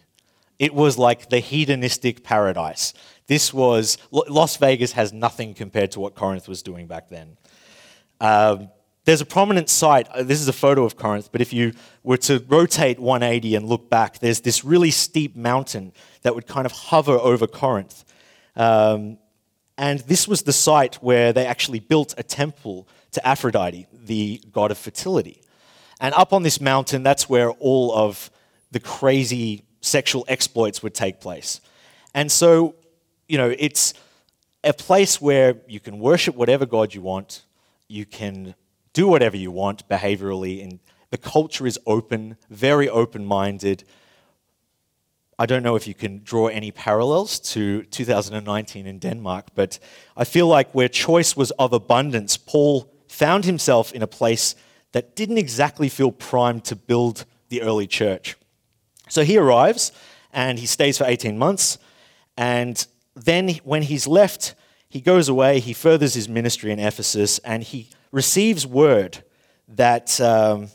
It 0.60 0.74
was 0.74 0.98
like 0.98 1.30
the 1.30 1.40
hedonistic 1.40 2.22
paradise. 2.22 2.94
This 3.28 3.54
was, 3.54 3.98
Las 4.12 4.58
Vegas 4.58 4.92
has 4.92 5.14
nothing 5.14 5.54
compared 5.54 5.92
to 5.92 6.02
what 6.02 6.14
Corinth 6.14 6.50
was 6.50 6.62
doing 6.62 6.88
back 6.88 7.08
then. 7.08 7.38
Um, 8.20 8.70
there's 9.06 9.22
a 9.22 9.26
prominent 9.26 9.70
site. 9.70 10.08
Uh, 10.10 10.24
this 10.24 10.40
is 10.40 10.48
a 10.48 10.54
photo 10.54 10.84
of 10.84 10.96
Corinth, 10.96 11.32
but 11.32 11.42
if 11.42 11.52
you 11.52 11.74
were 12.04 12.18
to 12.18 12.44
rotate 12.48 13.00
180 13.00 13.56
and 13.56 13.68
look 13.68 13.90
back, 13.90 14.20
there's 14.20 14.42
this 14.42 14.64
really 14.64 14.92
steep 14.92 15.36
mountain 15.36 15.92
that 16.22 16.36
would 16.36 16.48
kind 16.48 16.66
of 16.66 16.72
hover 16.72 17.14
over 17.14 17.48
Corinth. 17.48 18.06
Um, 18.56 19.18
and 19.78 20.00
this 20.02 20.28
was 20.28 20.44
the 20.44 20.54
site 20.54 20.96
where 20.96 21.34
they 21.34 21.46
actually 21.46 21.80
built 21.80 22.14
a 22.18 22.24
temple 22.24 22.88
to 23.12 23.28
Aphrodite, 23.28 23.88
the 23.92 24.42
god 24.52 24.70
of 24.70 24.78
fertility. 24.78 25.42
And 26.00 26.14
up 26.14 26.34
on 26.34 26.44
this 26.44 26.62
mountain, 26.62 27.04
that's 27.04 27.28
where 27.28 27.50
all 27.52 27.94
of 27.94 28.30
the 28.72 28.80
crazy 28.80 29.64
sexual 29.82 30.26
exploits 30.28 30.84
would 30.84 30.94
take 30.94 31.20
place. 31.20 31.62
And 32.14 32.32
so, 32.32 32.76
you 33.28 33.38
know, 33.38 33.54
it's 33.58 33.94
a 34.64 34.74
place 34.74 35.20
where 35.20 35.56
you 35.68 35.80
can 35.80 36.00
worship 36.00 36.36
whatever 36.36 36.66
god 36.66 36.94
you 36.94 37.02
want, 37.02 37.44
you 37.88 38.06
can 38.06 38.54
do 38.94 39.08
whatever 39.08 39.38
you 39.38 39.52
want 39.52 39.88
behaviorally, 39.88 40.64
and 40.64 40.80
the 41.10 41.18
culture 41.18 41.68
is 41.68 41.80
open, 41.86 42.38
very 42.50 42.90
open 42.90 43.26
minded. 43.26 43.84
I 45.40 45.46
don't 45.46 45.64
know 45.64 45.76
if 45.76 45.88
you 45.88 45.94
can 45.94 46.22
draw 46.24 46.48
any 46.48 46.72
parallels 46.72 47.40
to 47.52 47.84
2019 47.84 48.86
in 48.86 49.00
Denmark, 49.00 49.48
but 49.56 49.80
I 50.16 50.24
feel 50.24 50.48
like 50.48 50.72
where 50.74 50.88
choice 50.88 51.36
was 51.36 51.52
of 51.52 51.74
abundance, 51.74 52.38
Paul 52.38 52.92
found 53.08 53.46
himself 53.46 53.92
in 53.92 54.02
a 54.02 54.08
place 54.08 54.56
that 54.92 55.16
didn't 55.16 55.38
exactly 55.38 55.90
feel 55.90 56.12
primed 56.12 56.64
to 56.66 56.76
build 56.76 57.26
the 57.50 57.62
early 57.62 57.88
church. 57.88 58.38
So 59.10 59.24
he 59.24 59.38
arrives 59.38 59.92
and 60.32 60.60
he 60.60 60.66
stays 60.66 60.98
for 60.98 61.06
18 61.06 61.38
months. 61.38 61.78
And 62.38 62.86
then 63.16 63.50
when 63.64 63.84
he's 63.84 64.08
left, 64.08 64.56
he 64.90 65.02
goes 65.02 65.28
away, 65.28 65.60
he 65.60 65.74
furthers 65.74 66.14
his 66.14 66.30
ministry 66.30 66.72
in 66.72 66.80
Ephesus, 66.80 67.40
and 67.40 67.64
he 67.64 67.90
receives 68.12 68.68
word 68.68 69.24
that 69.68 70.20
um, 70.20 70.68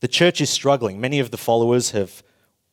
the 0.00 0.08
church 0.08 0.40
is 0.40 0.50
struggling. 0.50 1.00
Many 1.00 1.18
of 1.20 1.30
the 1.30 1.36
followers 1.36 1.92
have 1.92 2.22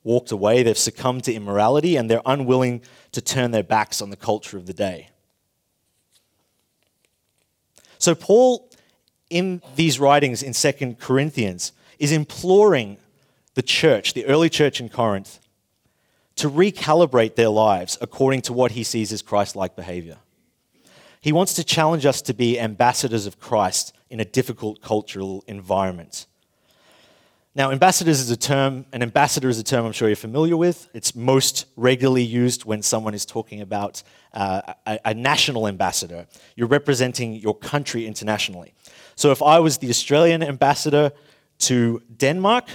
walked 0.03 0.31
away, 0.31 0.63
they've 0.63 0.77
succumbed 0.77 1.25
to 1.25 1.33
immorality, 1.33 1.95
and 1.95 2.09
they're 2.09 2.21
unwilling 2.25 2.81
to 3.11 3.21
turn 3.21 3.51
their 3.51 3.63
backs 3.63 4.01
on 4.01 4.09
the 4.09 4.15
culture 4.15 4.57
of 4.57 4.65
the 4.65 4.73
day. 4.73 5.09
So, 7.97 8.15
Paul, 8.15 8.69
in 9.29 9.61
these 9.75 9.99
writings 9.99 10.41
in 10.41 10.53
2 10.53 10.95
Corinthians, 10.99 11.73
is 11.99 12.11
imploring 12.11 12.97
the 13.55 13.61
church, 13.61 14.13
the 14.13 14.25
early 14.25 14.49
church 14.49 14.79
in 14.79 14.87
Corinth, 14.87 15.39
to 16.37 16.49
recalibrate 16.49 17.35
their 17.35 17.49
lives 17.49 17.97
according 17.99 18.41
to 18.43 18.53
what 18.53 18.71
he 18.71 18.83
sees 18.83 19.11
as 19.11 19.21
Christ 19.21 19.57
like 19.57 19.75
behavior. 19.75 20.17
He 21.21 21.31
wants 21.31 21.53
to 21.55 21.63
challenge 21.63 22.05
us 22.05 22.21
to 22.23 22.33
be 22.33 22.59
ambassadors 22.59 23.25
of 23.25 23.39
Christ 23.39 23.93
in 24.09 24.19
a 24.19 24.25
difficult 24.25 24.81
cultural 24.81 25.43
environment. 25.47 26.27
Now, 27.55 27.71
ambassadors 27.71 28.21
is 28.21 28.29
a 28.29 28.37
term, 28.37 28.85
an 28.93 29.01
ambassador 29.01 29.49
is 29.49 29.59
a 29.59 29.63
term 29.63 29.85
I'm 29.85 29.91
sure 29.91 30.07
you're 30.07 30.15
familiar 30.15 30.55
with. 30.55 30.87
It's 30.93 31.15
most 31.15 31.65
regularly 31.75 32.23
used 32.23 32.63
when 32.63 32.81
someone 32.81 33.13
is 33.13 33.25
talking 33.25 33.59
about 33.59 34.01
uh, 34.33 34.73
a, 34.85 34.99
a, 35.03 35.13
national 35.13 35.67
ambassador. 35.67 36.27
You're 36.55 36.67
representing 36.67 37.33
your 37.33 37.55
country 37.55 38.05
internationally. 38.05 38.73
So 39.15 39.31
if 39.31 39.41
I 39.41 39.59
was 39.59 39.79
the 39.79 39.89
Australian 39.89 40.43
ambassador 40.43 41.11
to 41.59 42.01
Denmark, 42.15 42.69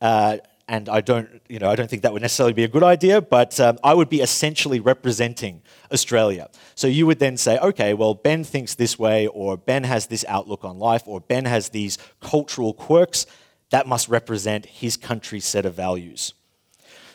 uh, 0.00 0.38
and 0.72 0.88
I 0.88 1.02
don't, 1.02 1.28
you 1.50 1.58
know, 1.58 1.70
I 1.70 1.76
don't 1.76 1.90
think 1.90 2.00
that 2.00 2.14
would 2.14 2.22
necessarily 2.22 2.54
be 2.54 2.64
a 2.64 2.68
good 2.68 2.82
idea, 2.82 3.20
but 3.20 3.60
um, 3.60 3.78
I 3.84 3.92
would 3.92 4.08
be 4.08 4.22
essentially 4.22 4.80
representing 4.80 5.60
Australia. 5.92 6.48
So 6.74 6.86
you 6.86 7.06
would 7.06 7.18
then 7.18 7.36
say, 7.36 7.58
okay, 7.58 7.92
well, 7.92 8.14
Ben 8.14 8.42
thinks 8.42 8.74
this 8.74 8.98
way, 8.98 9.26
or 9.26 9.58
Ben 9.58 9.84
has 9.84 10.06
this 10.06 10.24
outlook 10.26 10.64
on 10.64 10.78
life, 10.78 11.02
or 11.04 11.20
Ben 11.20 11.44
has 11.44 11.68
these 11.68 11.98
cultural 12.22 12.72
quirks. 12.72 13.26
That 13.68 13.86
must 13.86 14.08
represent 14.08 14.64
his 14.64 14.96
country's 14.96 15.44
set 15.44 15.66
of 15.66 15.74
values. 15.74 16.32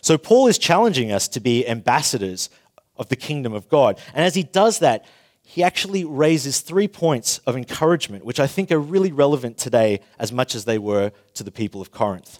So 0.02 0.20
Paul 0.20 0.46
is 0.46 0.60
challenging 0.60 1.12
us 1.12 1.28
to 1.30 1.40
be 1.40 1.68
ambassadors 1.68 2.52
of 2.96 3.10
the 3.10 3.16
kingdom 3.16 3.54
of 3.54 3.68
God. 3.70 4.00
And 4.14 4.24
as 4.24 4.36
he 4.36 4.44
does 4.44 4.78
that, 4.80 5.04
he 5.42 5.64
actually 5.64 6.06
raises 6.06 6.62
three 6.62 6.88
points 6.88 7.40
of 7.40 7.58
encouragement, 7.58 8.24
which 8.24 8.40
I 8.40 8.46
think 8.46 8.72
are 8.72 8.80
really 8.80 9.12
relevant 9.12 9.58
today 9.58 10.02
as 10.20 10.32
much 10.32 10.54
as 10.54 10.66
they 10.66 10.78
were 10.78 11.12
to 11.34 11.44
the 11.44 11.52
people 11.52 11.82
of 11.82 11.90
Corinth. 11.90 12.40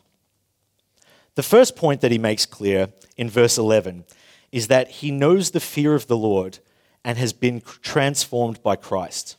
The 1.38 1.44
first 1.44 1.76
point 1.76 2.02
that 2.02 2.10
he 2.10 2.18
makes 2.18 2.48
clear 2.48 2.90
in 3.16 3.30
verse 3.30 3.60
11 3.60 4.06
is 4.52 4.70
that 4.70 4.88
he 4.90 5.12
knows 5.12 5.52
the 5.52 5.60
fear 5.60 5.94
of 5.94 6.08
the 6.08 6.18
Lord 6.18 6.58
and 7.04 7.16
has 7.20 7.32
been 7.32 7.62
transformed 7.84 8.64
by 8.64 8.76
Christ. 8.76 9.38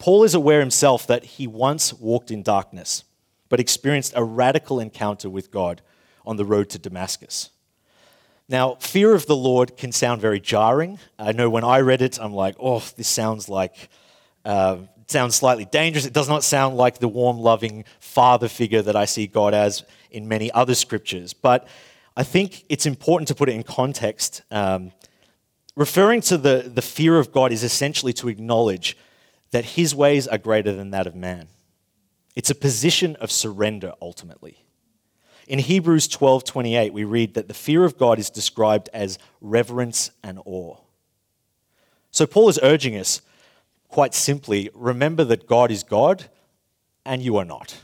Paul 0.00 0.24
is 0.24 0.34
aware 0.34 0.58
himself 0.58 1.06
that 1.06 1.22
he 1.22 1.46
once 1.46 1.92
walked 1.92 2.32
in 2.32 2.42
darkness, 2.42 3.04
but 3.48 3.60
experienced 3.60 4.12
a 4.16 4.24
radical 4.24 4.80
encounter 4.80 5.30
with 5.30 5.52
God 5.52 5.82
on 6.26 6.36
the 6.36 6.44
road 6.44 6.68
to 6.70 6.80
Damascus. 6.80 7.50
Now, 8.48 8.74
fear 8.80 9.14
of 9.14 9.26
the 9.26 9.36
Lord 9.36 9.76
can 9.76 9.92
sound 9.92 10.20
very 10.20 10.40
jarring. 10.40 10.98
I 11.16 11.30
know 11.30 11.48
when 11.48 11.62
I 11.62 11.78
read 11.78 12.02
it, 12.02 12.18
I'm 12.20 12.34
like, 12.34 12.56
oh, 12.58 12.82
this 12.96 13.06
sounds 13.06 13.48
like 13.48 13.88
uh, 14.44 14.78
sounds 15.10 15.36
slightly 15.36 15.64
dangerous. 15.64 16.06
It 16.06 16.12
does 16.12 16.28
not 16.28 16.44
sound 16.44 16.76
like 16.76 16.98
the 16.98 17.08
warm, 17.08 17.38
loving 17.38 17.84
father 17.98 18.48
figure 18.48 18.82
that 18.82 18.96
I 18.96 19.04
see 19.04 19.26
God 19.26 19.54
as 19.54 19.84
in 20.10 20.28
many 20.28 20.50
other 20.52 20.74
scriptures. 20.74 21.32
But 21.32 21.68
I 22.16 22.22
think 22.22 22.64
it's 22.68 22.86
important 22.86 23.28
to 23.28 23.34
put 23.34 23.48
it 23.48 23.54
in 23.54 23.62
context. 23.62 24.42
Um, 24.50 24.92
referring 25.76 26.20
to 26.22 26.38
the, 26.38 26.70
the 26.72 26.82
fear 26.82 27.18
of 27.18 27.32
God 27.32 27.52
is 27.52 27.62
essentially 27.62 28.12
to 28.14 28.28
acknowledge 28.28 28.96
that 29.50 29.64
his 29.64 29.94
ways 29.94 30.28
are 30.28 30.38
greater 30.38 30.72
than 30.72 30.90
that 30.90 31.06
of 31.06 31.14
man. 31.14 31.48
It's 32.36 32.50
a 32.50 32.54
position 32.54 33.16
of 33.16 33.30
surrender 33.30 33.92
ultimately. 34.00 34.64
In 35.48 35.58
Hebrews 35.58 36.08
12:28 36.08 36.92
we 36.92 37.02
read 37.04 37.34
that 37.34 37.48
the 37.48 37.54
fear 37.54 37.84
of 37.84 37.98
God 37.98 38.18
is 38.18 38.30
described 38.30 38.88
as 38.92 39.18
reverence 39.40 40.12
and 40.22 40.38
awe. 40.44 40.76
So 42.12 42.26
Paul 42.26 42.48
is 42.48 42.60
urging 42.62 42.96
us 42.96 43.20
quite 43.90 44.14
simply, 44.14 44.70
remember 44.74 45.24
that 45.24 45.46
God 45.46 45.70
is 45.70 45.82
God 45.82 46.24
and 47.04 47.22
you 47.22 47.36
are 47.36 47.44
not. 47.44 47.76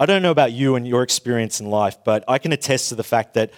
I 0.00 0.06
don't 0.06 0.22
know 0.22 0.30
about 0.30 0.52
you 0.52 0.76
and 0.76 0.86
your 0.86 1.02
experience 1.02 1.60
in 1.60 1.70
life, 1.70 1.98
but 2.04 2.22
I 2.28 2.38
can 2.38 2.52
attest 2.52 2.90
to 2.90 2.94
the 2.94 3.02
fact 3.02 3.34
that 3.34 3.52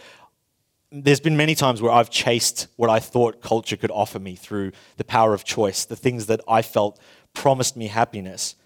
there's 0.90 1.20
been 1.20 1.36
many 1.36 1.54
times 1.54 1.82
where 1.82 1.92
I've 1.92 2.10
chased 2.10 2.66
what 2.76 2.90
I 2.90 2.98
thought 2.98 3.42
culture 3.42 3.76
could 3.76 3.90
offer 3.90 4.18
me 4.18 4.36
through 4.36 4.72
the 4.96 5.04
power 5.04 5.34
of 5.34 5.44
choice, 5.44 5.84
the 5.84 5.96
things 5.96 6.26
that 6.26 6.40
I 6.48 6.62
felt 6.62 6.98
promised 7.34 7.76
me 7.76 7.88
happiness. 7.88 8.56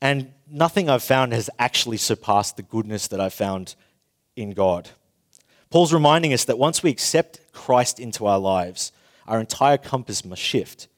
And 0.00 0.32
nothing 0.50 0.90
I've 0.90 1.02
found 1.02 1.32
has 1.32 1.48
actually 1.58 1.96
surpassed 1.96 2.56
the 2.56 2.62
goodness 2.62 3.08
that 3.08 3.20
I've 3.20 3.32
found 3.32 3.76
in 4.36 4.50
God. 4.50 4.90
Paul's 5.70 5.92
reminding 5.92 6.32
us 6.32 6.44
that 6.44 6.58
once 6.58 6.82
we 6.82 6.90
accept 6.90 7.40
Christ 7.52 7.98
into 7.98 8.26
our 8.26 8.38
lives, 8.38 8.92
our 9.26 9.40
entire 9.40 9.78
compass 9.78 10.24
must 10.24 10.42
shift. 10.42 10.88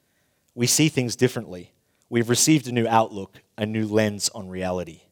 We 0.57 0.67
see 0.67 0.89
things 0.89 1.15
differently. 1.15 1.71
We've 2.09 2.31
received 2.31 2.67
a 2.67 2.73
new 2.73 2.89
outlook, 2.89 3.43
a 3.59 3.67
new 3.67 3.87
lens 3.87 4.31
on 4.31 4.49
reality. 4.49 5.03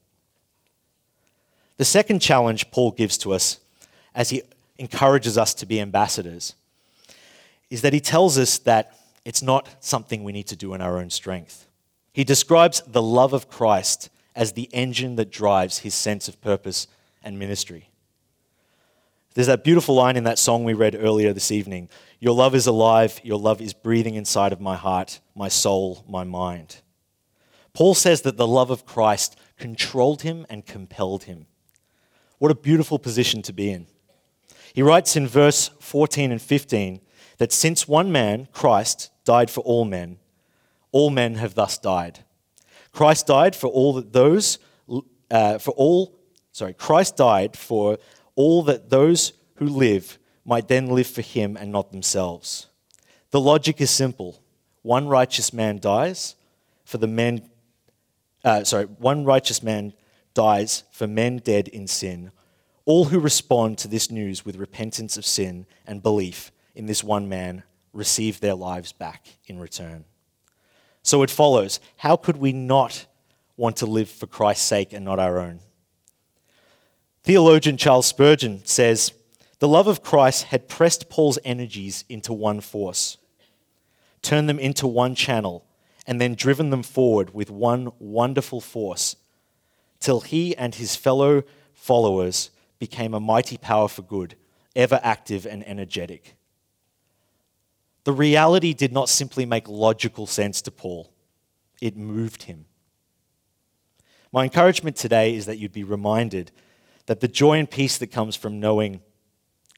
The 1.77 1.85
second 1.85 2.21
challenge 2.21 2.71
Paul 2.71 2.93
gives 2.93 3.19
to 3.19 3.33
us 3.33 3.61
as 4.15 4.31
he 4.31 4.43
encourages 4.79 5.37
us 5.37 5.53
to 5.55 5.67
be 5.67 5.81
ambassadors 5.81 6.55
is 7.69 7.83
that 7.83 7.93
he 7.93 8.01
tells 8.01 8.39
us 8.39 8.59
that 8.59 8.97
it's 9.25 9.43
not 9.43 9.69
something 9.81 10.25
we 10.25 10.33
need 10.33 10.47
to 10.47 10.57
do 10.57 10.73
in 10.73 10.81
our 10.81 10.99
own 10.99 11.11
strength. 11.11 11.67
He 12.13 12.25
describes 12.25 12.83
the 12.87 13.03
love 13.03 13.33
of 13.33 13.49
Christ 13.49 14.09
as 14.35 14.53
the 14.53 14.71
engine 14.73 15.17
that 15.17 15.31
drives 15.31 15.79
his 15.79 15.95
sense 15.95 16.27
of 16.27 16.41
purpose 16.41 16.87
and 17.23 17.39
ministry. 17.39 17.91
There's 19.35 19.49
that 19.49 19.65
beautiful 19.65 19.97
line 19.97 20.17
in 20.17 20.25
that 20.25 20.39
song 20.39 20.63
we 20.63 20.75
read 20.75 20.95
earlier 20.95 21.33
this 21.33 21.51
evening 21.51 21.89
Your 22.21 22.35
love 22.35 22.55
is 22.55 22.69
alive, 22.69 23.21
your 23.25 23.39
love 23.39 23.61
is 23.61 23.75
breathing 23.75 24.15
inside 24.15 24.53
of 24.53 24.61
my 24.61 24.77
heart, 24.77 25.21
my 25.35 25.49
soul, 25.49 26.05
my 26.09 26.23
mind. 26.23 26.83
Paul 27.73 27.95
says 27.95 28.23
that 28.23 28.37
the 28.37 28.47
love 28.47 28.71
of 28.71 28.87
Christ 28.87 29.37
controlled 29.59 30.23
him 30.23 30.47
and 30.49 30.65
compelled 30.65 31.25
him. 31.25 31.47
What 32.39 32.53
a 32.53 32.55
beautiful 32.55 33.01
position 33.01 33.43
to 33.43 33.53
be 33.53 33.71
in. 33.71 33.89
He 34.73 34.83
writes 34.83 35.17
in 35.17 35.27
verse 35.27 35.71
14 35.81 36.31
and 36.31 36.41
15 36.41 37.01
that 37.39 37.53
since 37.53 37.89
one 37.89 38.13
man, 38.13 38.47
Christ, 38.53 39.11
died 39.25 39.51
for 39.51 39.63
all 39.63 39.85
men, 39.85 40.19
all 40.93 41.11
men 41.11 41.35
have 41.37 41.55
thus 41.55 41.77
died. 41.79 42.21
Christ 42.93 43.27
died 43.27 43.57
for 43.57 43.67
all 43.67 44.01
those, 44.01 44.61
uh, 45.29 45.59
for 45.59 45.73
all, 45.73 46.17
sorry, 46.53 46.75
Christ 46.75 47.17
died 47.17 47.57
for 47.57 47.99
all 48.37 48.63
that 48.65 48.91
those 48.91 49.33
who 49.57 49.67
live 49.67 50.19
might 50.45 50.69
then 50.69 50.89
live 50.89 51.07
for 51.07 51.23
him 51.23 51.57
and 51.57 51.73
not 51.73 51.91
themselves. 51.91 52.67
The 53.31 53.41
logic 53.41 53.81
is 53.81 53.91
simple. 53.91 54.41
One 54.83 55.09
righteous 55.09 55.53
man 55.53 55.79
dies 55.79 56.37
for 56.85 56.99
the 56.99 57.07
men, 57.07 57.49
uh, 58.45 58.65
sorry, 58.65 58.85
one 58.85 59.25
righteous 59.25 59.63
man 59.63 59.95
dies 60.35 60.85
for 60.91 61.07
men 61.07 61.39
dead 61.39 61.69
in 61.69 61.87
sin. 61.87 62.31
All 62.85 63.07
who 63.07 63.19
respond 63.19 63.79
to 63.79 63.89
this 63.89 64.11
news 64.11 64.45
with 64.45 64.57
repentance 64.57 65.17
of 65.17 65.25
sin 65.25 65.67
and 65.87 66.03
belief 66.03 66.53
in 66.75 66.87
this 66.87 67.03
one 67.03 67.29
man 67.29 67.63
receive 67.93 68.41
their 68.41 68.55
lives 68.55 68.93
back 68.93 69.27
in 69.47 69.59
return. 69.59 70.05
So 71.03 71.23
it 71.23 71.31
follows 71.31 71.81
how 71.97 72.17
could 72.17 72.37
we 72.37 72.53
not 72.53 73.07
want 73.57 73.77
to 73.77 73.87
live 73.87 74.09
for 74.09 74.27
Christ's 74.27 74.67
sake 74.67 74.93
and 74.93 75.05
not 75.05 75.19
our 75.19 75.39
own? 75.39 75.61
Theologian 77.25 77.79
Charles 77.79 78.05
Spurgeon 78.07 78.61
says 78.67 79.13
the 79.59 79.67
love 79.67 79.87
of 79.87 80.03
Christ 80.03 80.45
had 80.45 80.69
pressed 80.69 81.09
Paul's 81.09 81.39
energies 81.43 82.05
into 82.11 82.35
one 82.35 82.61
force, 82.61 83.17
turned 84.21 84.47
them 84.47 84.59
into 84.59 84.87
one 84.87 85.15
channel, 85.15 85.65
and 86.07 86.21
then 86.21 86.35
driven 86.35 86.69
them 86.69 86.83
forward 86.83 87.33
with 87.33 87.51
one 87.51 87.91
wonderful 87.99 88.61
force 88.61 89.17
till 90.01 90.21
he 90.21 90.55
and 90.55 90.75
his 90.75 90.97
fellow 90.97 91.45
followers 91.73 92.51
became 92.79 93.15
a 93.15 93.21
mighty 93.21 93.57
power 93.57 93.89
for 93.89 94.03
good, 94.03 94.37
ever 94.77 95.01
active 95.03 95.47
and 95.47 95.67
energetic. 95.67 96.37
The 98.05 98.13
reality 98.13 98.75
did 98.75 98.93
not 98.93 99.09
simply 99.09 99.47
make 99.47 99.67
logical 99.67 100.27
sense 100.27 100.61
to 100.61 100.71
Paul, 100.71 101.11
it 101.81 101.97
moved 101.97 102.43
him. 102.43 102.67
My 104.31 104.45
encouragement 104.45 104.97
today 104.97 105.35
is 105.35 105.47
that 105.47 105.57
you'd 105.57 105.73
be 105.73 105.85
reminded 105.85 106.53
that 107.07 107.21
the 107.21 107.29
joy 107.29 107.59
and 107.59 107.71
peace 107.71 107.99
that 107.99 108.09
comes 108.09 108.37
from 108.37 108.61
knowing 108.61 109.01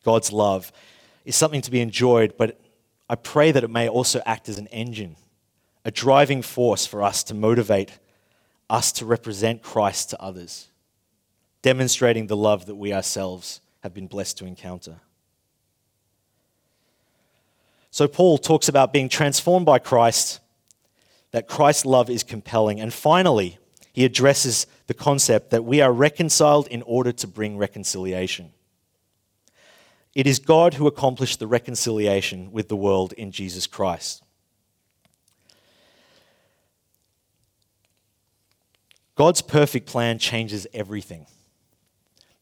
God's 0.04 0.32
love 0.32 0.72
is 1.24 1.34
something 1.36 1.62
to 1.62 1.70
be 1.70 1.80
enjoyed, 1.80 2.34
but 2.36 2.60
I 3.08 3.16
pray 3.16 3.52
that 3.52 3.64
it 3.64 3.70
may 3.70 3.88
also 3.88 4.20
act 4.24 4.48
as 4.48 4.58
an 4.58 4.68
engine, 4.68 5.16
a 5.84 5.90
driving 5.90 6.42
force 6.42 6.86
for 6.86 7.02
us 7.02 7.22
to 7.24 7.34
motivate 7.34 7.98
us 8.68 8.92
to 8.92 9.06
represent 9.06 9.62
Christ 9.62 10.10
to 10.10 10.20
others, 10.20 10.68
demonstrating 11.62 12.26
the 12.26 12.36
love 12.36 12.66
that 12.66 12.74
we 12.74 12.92
ourselves 12.92 13.60
have 13.82 13.94
been 13.94 14.06
blessed 14.06 14.38
to 14.38 14.46
encounter. 14.46 15.00
So, 17.90 18.08
Paul 18.08 18.38
talks 18.38 18.68
about 18.68 18.92
being 18.92 19.08
transformed 19.08 19.64
by 19.64 19.78
Christ, 19.78 20.40
that 21.30 21.48
Christ's 21.48 21.86
love 21.86 22.10
is 22.10 22.22
compelling. 22.22 22.80
And 22.80 22.92
finally, 22.92 23.58
he 23.96 24.04
addresses 24.04 24.66
the 24.88 24.94
concept 24.94 25.48
that 25.48 25.64
we 25.64 25.80
are 25.80 25.90
reconciled 25.90 26.66
in 26.66 26.82
order 26.82 27.12
to 27.12 27.26
bring 27.26 27.56
reconciliation. 27.56 28.50
It 30.14 30.26
is 30.26 30.38
God 30.38 30.74
who 30.74 30.86
accomplished 30.86 31.38
the 31.38 31.46
reconciliation 31.46 32.52
with 32.52 32.68
the 32.68 32.76
world 32.76 33.14
in 33.14 33.32
Jesus 33.32 33.66
Christ. 33.66 34.22
God's 39.14 39.40
perfect 39.40 39.86
plan 39.86 40.18
changes 40.18 40.66
everything. 40.74 41.24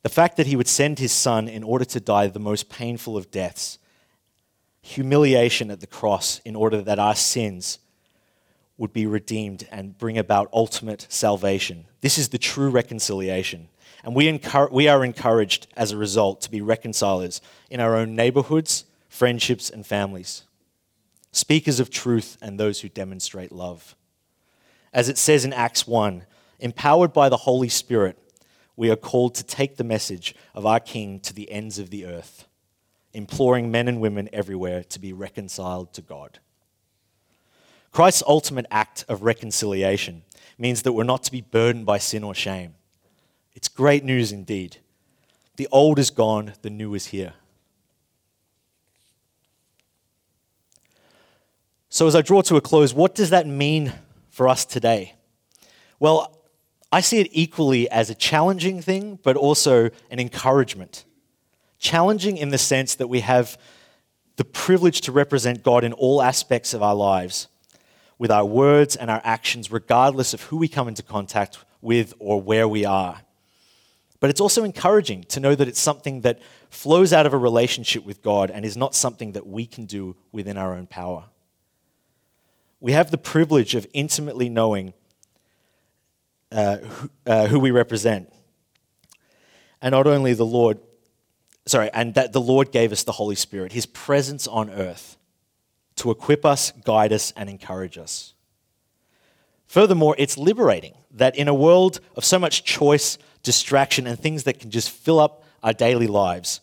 The 0.03 0.09
fact 0.09 0.37
that 0.39 0.49
he 0.49 0.57
would 0.57 0.67
send 0.67 0.99
his 0.99 1.13
son 1.13 1.47
in 1.47 1.63
order 1.63 1.85
to 1.85 2.01
die 2.01 2.27
the 2.27 2.41
most 2.41 2.69
painful 2.69 3.17
of 3.17 3.31
deaths 3.31 3.79
humiliation 4.83 5.71
at 5.71 5.79
the 5.79 5.87
cross 5.87 6.41
in 6.41 6.57
order 6.57 6.83
that 6.83 6.99
our 6.99 7.15
sins 7.15 7.79
would 8.77 8.93
be 8.93 9.07
redeemed 9.07 9.69
and 9.71 9.97
bring 9.97 10.19
about 10.19 10.49
ultimate 10.53 11.07
salvation. 11.09 11.87
This 12.01 12.19
is 12.19 12.31
the 12.31 12.39
true 12.39 12.71
reconciliation. 12.71 13.69
And 14.03 14.15
we, 14.15 14.41
we 14.71 14.89
are 14.89 15.05
encouraged 15.05 15.67
as 15.77 15.93
a 15.93 15.97
result 15.97 16.41
to 16.43 16.51
be 16.51 16.61
reconcilers 16.61 17.41
in 17.71 17.81
our 17.81 17.97
own 17.97 18.15
neighborhoods, 18.17 18.85
friendships, 19.09 19.71
and 19.71 19.87
families, 19.87 20.43
speakers 21.33 21.81
of 21.81 21.89
truth, 21.89 22.37
and 22.43 22.59
those 22.59 22.81
who 22.81 22.89
demonstrate 22.89 23.53
love. 23.53 23.95
As 24.93 25.09
it 25.09 25.19
says 25.19 25.45
in 25.45 25.53
Acts 25.53 25.87
1, 25.87 26.25
empowered 26.61 27.13
by 27.13 27.29
the 27.29 27.39
Holy 27.39 27.69
Spirit, 27.69 28.19
we 28.77 28.91
are 28.91 28.97
called 28.97 29.35
to 29.37 29.45
take 29.45 29.77
the 29.77 29.85
message 29.85 30.35
of 30.55 30.67
our 30.67 30.81
King 30.81 31.21
to 31.21 31.33
the 31.33 31.51
ends 31.51 31.79
of 31.79 31.91
the 31.91 32.07
earth 32.07 32.47
imploring 33.15 33.71
men 33.71 33.89
and 33.89 34.01
women 34.01 34.29
everywhere 34.33 34.83
to 34.83 34.99
be 34.99 35.13
reconciled 35.13 35.95
to 35.95 36.03
God. 36.03 36.41
Christ's 37.95 38.25
ultimate 38.27 38.67
act 38.73 39.05
of 39.09 39.23
reconciliation 39.23 40.25
means 40.59 40.83
that 40.83 40.95
we're 40.95 41.05
not 41.05 41.23
to 41.23 41.31
be 41.31 41.43
burdened 41.43 41.87
by 41.87 41.99
sin 41.99 42.25
or 42.25 42.35
shame. 42.35 42.75
It's 43.55 43.69
great 43.69 44.03
news 44.03 44.33
indeed. 44.33 44.79
The 45.59 45.69
old 45.71 46.01
is 46.01 46.11
gone, 46.11 46.55
the 46.63 46.71
new 46.71 46.95
is 46.95 47.07
here. 47.07 47.35
So, 51.89 52.09
as 52.09 52.17
I 52.17 52.23
draw 52.23 52.43
to 52.43 52.57
a 52.57 52.61
close, 52.61 52.93
what 52.93 53.15
does 53.15 53.31
that 53.31 53.47
mean 53.47 53.93
for 54.29 54.49
us 54.49 54.65
today? 54.65 55.15
Well, 56.01 56.37
I 56.91 57.01
see 57.01 57.21
it 57.21 57.29
equally 57.31 57.89
as 57.89 58.11
a 58.11 58.15
challenging 58.17 58.83
thing, 58.83 59.21
but 59.23 59.37
also 59.37 59.91
an 60.11 60.19
encouragement 60.19 61.05
challenging 61.79 62.39
in 62.39 62.49
the 62.49 62.59
sense 62.59 62.97
that 62.97 63.07
we 63.07 63.21
have 63.21 63.57
the 64.35 64.45
privilege 64.45 65.01
to 65.03 65.13
represent 65.13 65.63
God 65.63 65.85
in 65.85 65.93
all 65.93 66.21
aspects 66.21 66.75
of 66.75 66.83
our 66.83 66.97
lives 66.97 67.47
with 68.19 68.31
our 68.31 68.45
words 68.45 68.97
and 68.97 69.11
our 69.11 69.21
actions, 69.25 69.71
regardless 69.71 70.35
of 70.35 70.43
who 70.43 70.57
we 70.57 70.69
come 70.69 70.89
into 70.89 71.03
contact 71.03 71.59
with 71.81 72.15
or 72.19 72.41
where 72.41 72.69
we 72.69 72.85
are. 72.85 73.21
But 74.21 74.31
it's 74.31 74.41
also 74.41 74.65
encouraging 74.65 75.25
to 75.25 75.41
know 75.41 75.55
that 75.55 75.69
it's 75.69 75.81
something 75.81 76.23
that 76.23 76.41
flows 76.71 77.13
out 77.13 77.27
of 77.27 77.35
a 77.35 77.39
relationship 77.39 78.07
with 78.07 78.23
God 78.23 78.51
and 78.51 78.65
is 78.65 78.77
not 78.77 78.95
something 78.95 79.33
that 79.33 79.47
we 79.47 79.67
can 79.67 79.85
do 79.85 80.17
within 80.33 80.57
our 80.57 80.75
own 80.75 80.87
power. 80.87 81.25
We 82.81 82.93
have 82.93 83.11
the 83.11 83.19
privilege 83.19 83.75
of 83.75 83.87
intimately 83.93 84.49
knowing 84.49 84.95
uh, 86.51 86.79
who, 86.79 87.11
uh, 87.27 87.47
who 87.49 87.59
we 87.61 87.71
represent. 87.71 88.33
And 89.83 89.93
not 89.93 90.07
only 90.07 90.33
the 90.33 90.47
Lord, 90.47 90.79
sorry, 91.67 91.91
and 91.93 92.15
that 92.15 92.33
the 92.33 92.41
Lord 92.41 92.73
gave 92.73 92.93
us 92.93 93.03
the 93.03 93.13
Holy 93.13 93.35
Spirit, 93.35 93.73
his 93.73 93.87
presence 93.87 94.47
on 94.47 94.71
earth, 94.71 95.19
to 96.05 96.11
equip 96.11 96.45
us, 96.45 96.71
guide 96.85 97.15
us, 97.15 97.33
and 97.35 97.49
encourage 97.49 97.97
us. 97.97 98.35
Furthermore, 99.65 100.15
it's 100.19 100.37
liberating 100.37 100.93
that 101.11 101.35
in 101.35 101.49
a 101.49 101.55
world 101.55 101.99
of 102.15 102.27
so 102.27 102.39
much 102.39 102.63
choice, 102.63 103.17
distraction, 103.43 104.07
and 104.07 104.21
things 104.21 104.45
that 104.45 104.61
can 104.61 104.71
just 104.71 104.91
fill 104.91 105.19
up 105.19 105.45
our 105.63 105.73
daily 105.73 106.07
lives, 106.07 106.61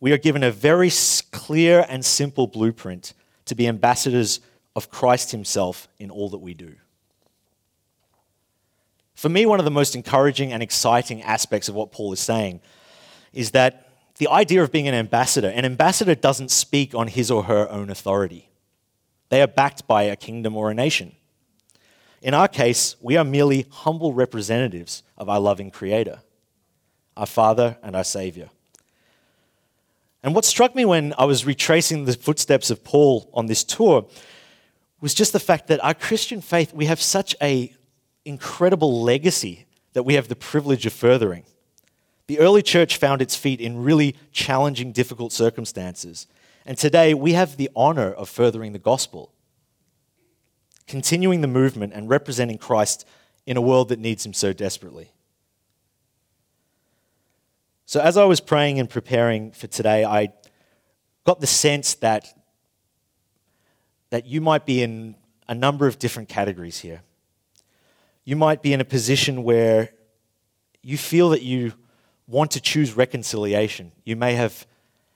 we 0.00 0.12
are 0.12 0.18
given 0.18 0.42
a 0.42 0.50
very 0.50 0.90
clear 1.30 1.84
and 1.90 2.02
simple 2.02 2.46
blueprint 2.46 3.12
to 3.44 3.54
be 3.54 3.68
ambassadors 3.68 4.40
of 4.74 4.88
Christ 4.88 5.30
Himself 5.30 5.86
in 5.98 6.10
all 6.10 6.30
that 6.30 6.38
we 6.38 6.54
do. 6.54 6.76
For 9.14 9.28
me, 9.28 9.44
one 9.44 9.58
of 9.58 9.66
the 9.66 9.70
most 9.70 9.94
encouraging 9.94 10.54
and 10.54 10.62
exciting 10.62 11.20
aspects 11.20 11.68
of 11.68 11.74
what 11.74 11.92
Paul 11.92 12.14
is 12.14 12.20
saying 12.20 12.62
is 13.34 13.50
that 13.50 13.91
the 14.22 14.30
idea 14.30 14.62
of 14.62 14.70
being 14.70 14.86
an 14.86 14.94
ambassador, 14.94 15.48
an 15.48 15.64
ambassador 15.64 16.14
doesn't 16.14 16.52
speak 16.52 16.94
on 16.94 17.08
his 17.08 17.28
or 17.28 17.42
her 17.42 17.68
own 17.68 17.90
authority. 17.90 18.48
They 19.30 19.42
are 19.42 19.48
backed 19.48 19.88
by 19.88 20.04
a 20.04 20.14
kingdom 20.14 20.56
or 20.56 20.70
a 20.70 20.74
nation. 20.74 21.16
In 22.20 22.32
our 22.32 22.46
case, 22.46 22.94
we 23.00 23.16
are 23.16 23.24
merely 23.24 23.66
humble 23.68 24.14
representatives 24.14 25.02
of 25.18 25.28
our 25.28 25.40
loving 25.40 25.72
Creator, 25.72 26.20
our 27.16 27.26
Father 27.26 27.76
and 27.82 27.96
our 27.96 28.04
Savior. 28.04 28.48
And 30.22 30.36
what 30.36 30.44
struck 30.44 30.76
me 30.76 30.84
when 30.84 31.14
I 31.18 31.24
was 31.24 31.44
retracing 31.44 32.04
the 32.04 32.12
footsteps 32.12 32.70
of 32.70 32.84
Paul 32.84 33.28
on 33.34 33.46
this 33.46 33.64
tour 33.64 34.06
was 35.00 35.14
just 35.14 35.32
the 35.32 35.40
fact 35.40 35.66
that 35.66 35.82
our 35.82 35.94
Christian 35.94 36.40
faith, 36.40 36.72
we 36.72 36.86
have 36.86 37.02
such 37.02 37.34
a 37.42 37.74
incredible 38.24 39.02
legacy 39.02 39.66
that 39.94 40.04
we 40.04 40.14
have 40.14 40.28
the 40.28 40.36
privilege 40.36 40.86
of 40.86 40.92
furthering. 40.92 41.42
The 42.32 42.38
early 42.38 42.62
church 42.62 42.96
found 42.96 43.20
its 43.20 43.36
feet 43.36 43.60
in 43.60 43.84
really 43.84 44.16
challenging, 44.32 44.90
difficult 44.90 45.32
circumstances. 45.32 46.26
And 46.64 46.78
today 46.78 47.12
we 47.12 47.34
have 47.34 47.58
the 47.58 47.68
honor 47.76 48.10
of 48.10 48.26
furthering 48.26 48.72
the 48.72 48.78
gospel, 48.78 49.34
continuing 50.86 51.42
the 51.42 51.46
movement 51.46 51.92
and 51.92 52.08
representing 52.08 52.56
Christ 52.56 53.06
in 53.44 53.58
a 53.58 53.60
world 53.60 53.90
that 53.90 53.98
needs 53.98 54.24
him 54.24 54.32
so 54.32 54.54
desperately. 54.54 55.12
So, 57.84 58.00
as 58.00 58.16
I 58.16 58.24
was 58.24 58.40
praying 58.40 58.80
and 58.80 58.88
preparing 58.88 59.50
for 59.50 59.66
today, 59.66 60.02
I 60.02 60.32
got 61.24 61.38
the 61.38 61.46
sense 61.46 61.96
that, 61.96 62.32
that 64.08 64.24
you 64.24 64.40
might 64.40 64.64
be 64.64 64.82
in 64.82 65.16
a 65.50 65.54
number 65.54 65.86
of 65.86 65.98
different 65.98 66.30
categories 66.30 66.78
here. 66.78 67.02
You 68.24 68.36
might 68.36 68.62
be 68.62 68.72
in 68.72 68.80
a 68.80 68.86
position 68.86 69.42
where 69.42 69.90
you 70.82 70.96
feel 70.96 71.28
that 71.28 71.42
you 71.42 71.74
want 72.26 72.52
to 72.52 72.60
choose 72.60 72.94
reconciliation. 72.94 73.92
You 74.04 74.16
may 74.16 74.34
have 74.34 74.66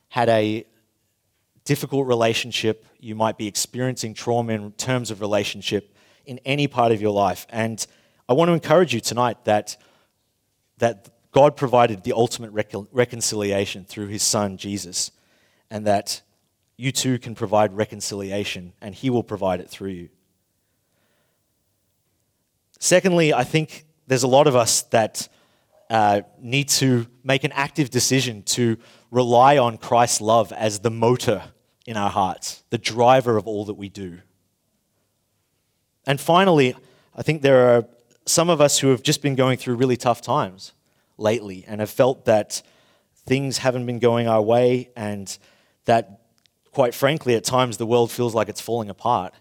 had 0.09 0.29
a 0.29 0.67
difficult 1.65 2.07
relationship. 2.07 2.87
You 3.01 3.15
might 3.15 3.39
be 3.39 3.47
experiencing 3.47 4.15
trauma 4.15 4.53
in 4.53 4.73
terms 4.73 5.11
of 5.11 5.21
relationship 5.21 5.95
in 6.25 6.41
any 6.45 6.67
part 6.67 6.93
of 6.93 7.01
your 7.01 7.13
life. 7.13 7.47
And 7.51 7.85
I 8.29 8.33
want 8.33 8.49
to 8.49 8.53
encourage 8.53 8.93
you 8.93 9.01
tonight 9.01 9.45
that, 9.45 9.77
that 10.79 11.11
God 11.33 11.57
provided 11.57 12.03
the 12.03 12.13
ultimate 12.13 12.51
recon- 12.51 12.89
reconciliation 12.93 13.85
through 13.85 14.09
his 14.09 14.23
son, 14.23 14.57
Jesus, 14.57 15.11
and 15.71 15.87
that 15.87 16.23
you 16.77 16.93
too 16.93 17.19
can 17.19 17.35
provide 17.35 17.73
reconciliation, 17.73 18.73
and 18.81 18.95
he 18.95 19.11
will 19.11 19.23
provide 19.23 19.61
it 19.61 19.71
through 19.71 19.91
you. 19.91 20.09
Secondly, 22.79 23.33
I 23.33 23.45
think 23.45 23.87
there's 24.07 24.23
a 24.23 24.29
lot 24.29 24.47
of 24.47 24.55
us 24.55 24.83
that 24.83 25.29
uh, 25.89 26.23
need 26.41 26.69
to 26.69 27.07
make 27.23 27.45
an 27.45 27.53
active 27.53 27.91
decision 27.91 28.43
to 28.43 28.77
rely 29.11 29.59
on 29.59 29.79
Christ's 29.79 30.21
love 30.21 30.53
as 30.53 30.81
the 30.81 30.91
motor 30.91 31.43
in 31.87 31.97
our 31.97 32.11
hearts, 32.11 32.65
the 32.71 32.79
driver 32.79 33.37
of 33.37 33.47
all 33.47 33.65
that 33.67 33.75
we 33.75 33.89
do. 33.89 34.19
And 36.07 36.21
finally, 36.21 36.75
I 37.15 37.23
think 37.23 37.43
there 37.43 37.77
are 37.77 37.85
some 38.27 38.51
of 38.51 38.61
us 38.61 38.79
who 38.79 38.89
have 38.89 39.03
just 39.03 39.23
been 39.23 39.37
going 39.37 39.59
through 39.59 39.77
really 39.77 39.97
tough 39.97 40.21
times 40.21 40.73
lately 41.17 41.65
and 41.67 41.81
have 41.81 41.91
felt 41.91 42.25
that 42.25 42.63
things 43.25 43.59
haven't 43.59 43.87
been 43.87 43.99
going 43.99 44.29
our 44.29 44.43
way 44.43 44.91
and 44.97 45.39
that, 45.85 46.23
quite 46.73 46.95
frankly, 46.95 47.35
at 47.35 47.45
times 47.45 47.77
the 47.77 47.87
world 47.87 48.11
feels 48.11 48.35
like 48.35 48.49
it's 48.49 48.61
falling 48.61 48.91
apart. 48.91 49.35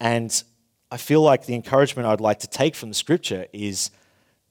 And 0.00 0.42
I 0.90 0.98
feel 0.98 1.22
like 1.22 1.46
the 1.46 1.54
encouragement 1.54 2.06
I'd 2.06 2.20
like 2.20 2.40
to 2.40 2.48
take 2.48 2.74
from 2.74 2.90
the 2.90 2.94
scripture 2.94 3.46
is 3.52 3.90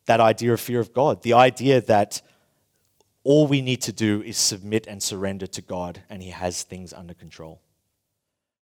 that 0.06 0.20
idea 0.20 0.54
of 0.54 0.60
fear 0.60 0.80
of 0.80 0.94
God, 0.94 1.24
the 1.24 1.34
idea 1.34 1.82
that 1.82 2.22
all 3.24 3.48
we 3.48 3.62
need 3.62 3.82
to 3.84 3.92
do 3.92 4.22
is 4.22 4.38
submit 4.38 4.88
and 4.88 5.02
surrender 5.02 5.48
to 5.48 5.62
God 5.62 6.04
and 6.10 6.24
He 6.24 6.32
has 6.32 6.64
things 6.64 6.94
under 6.94 7.14
control. 7.14 7.62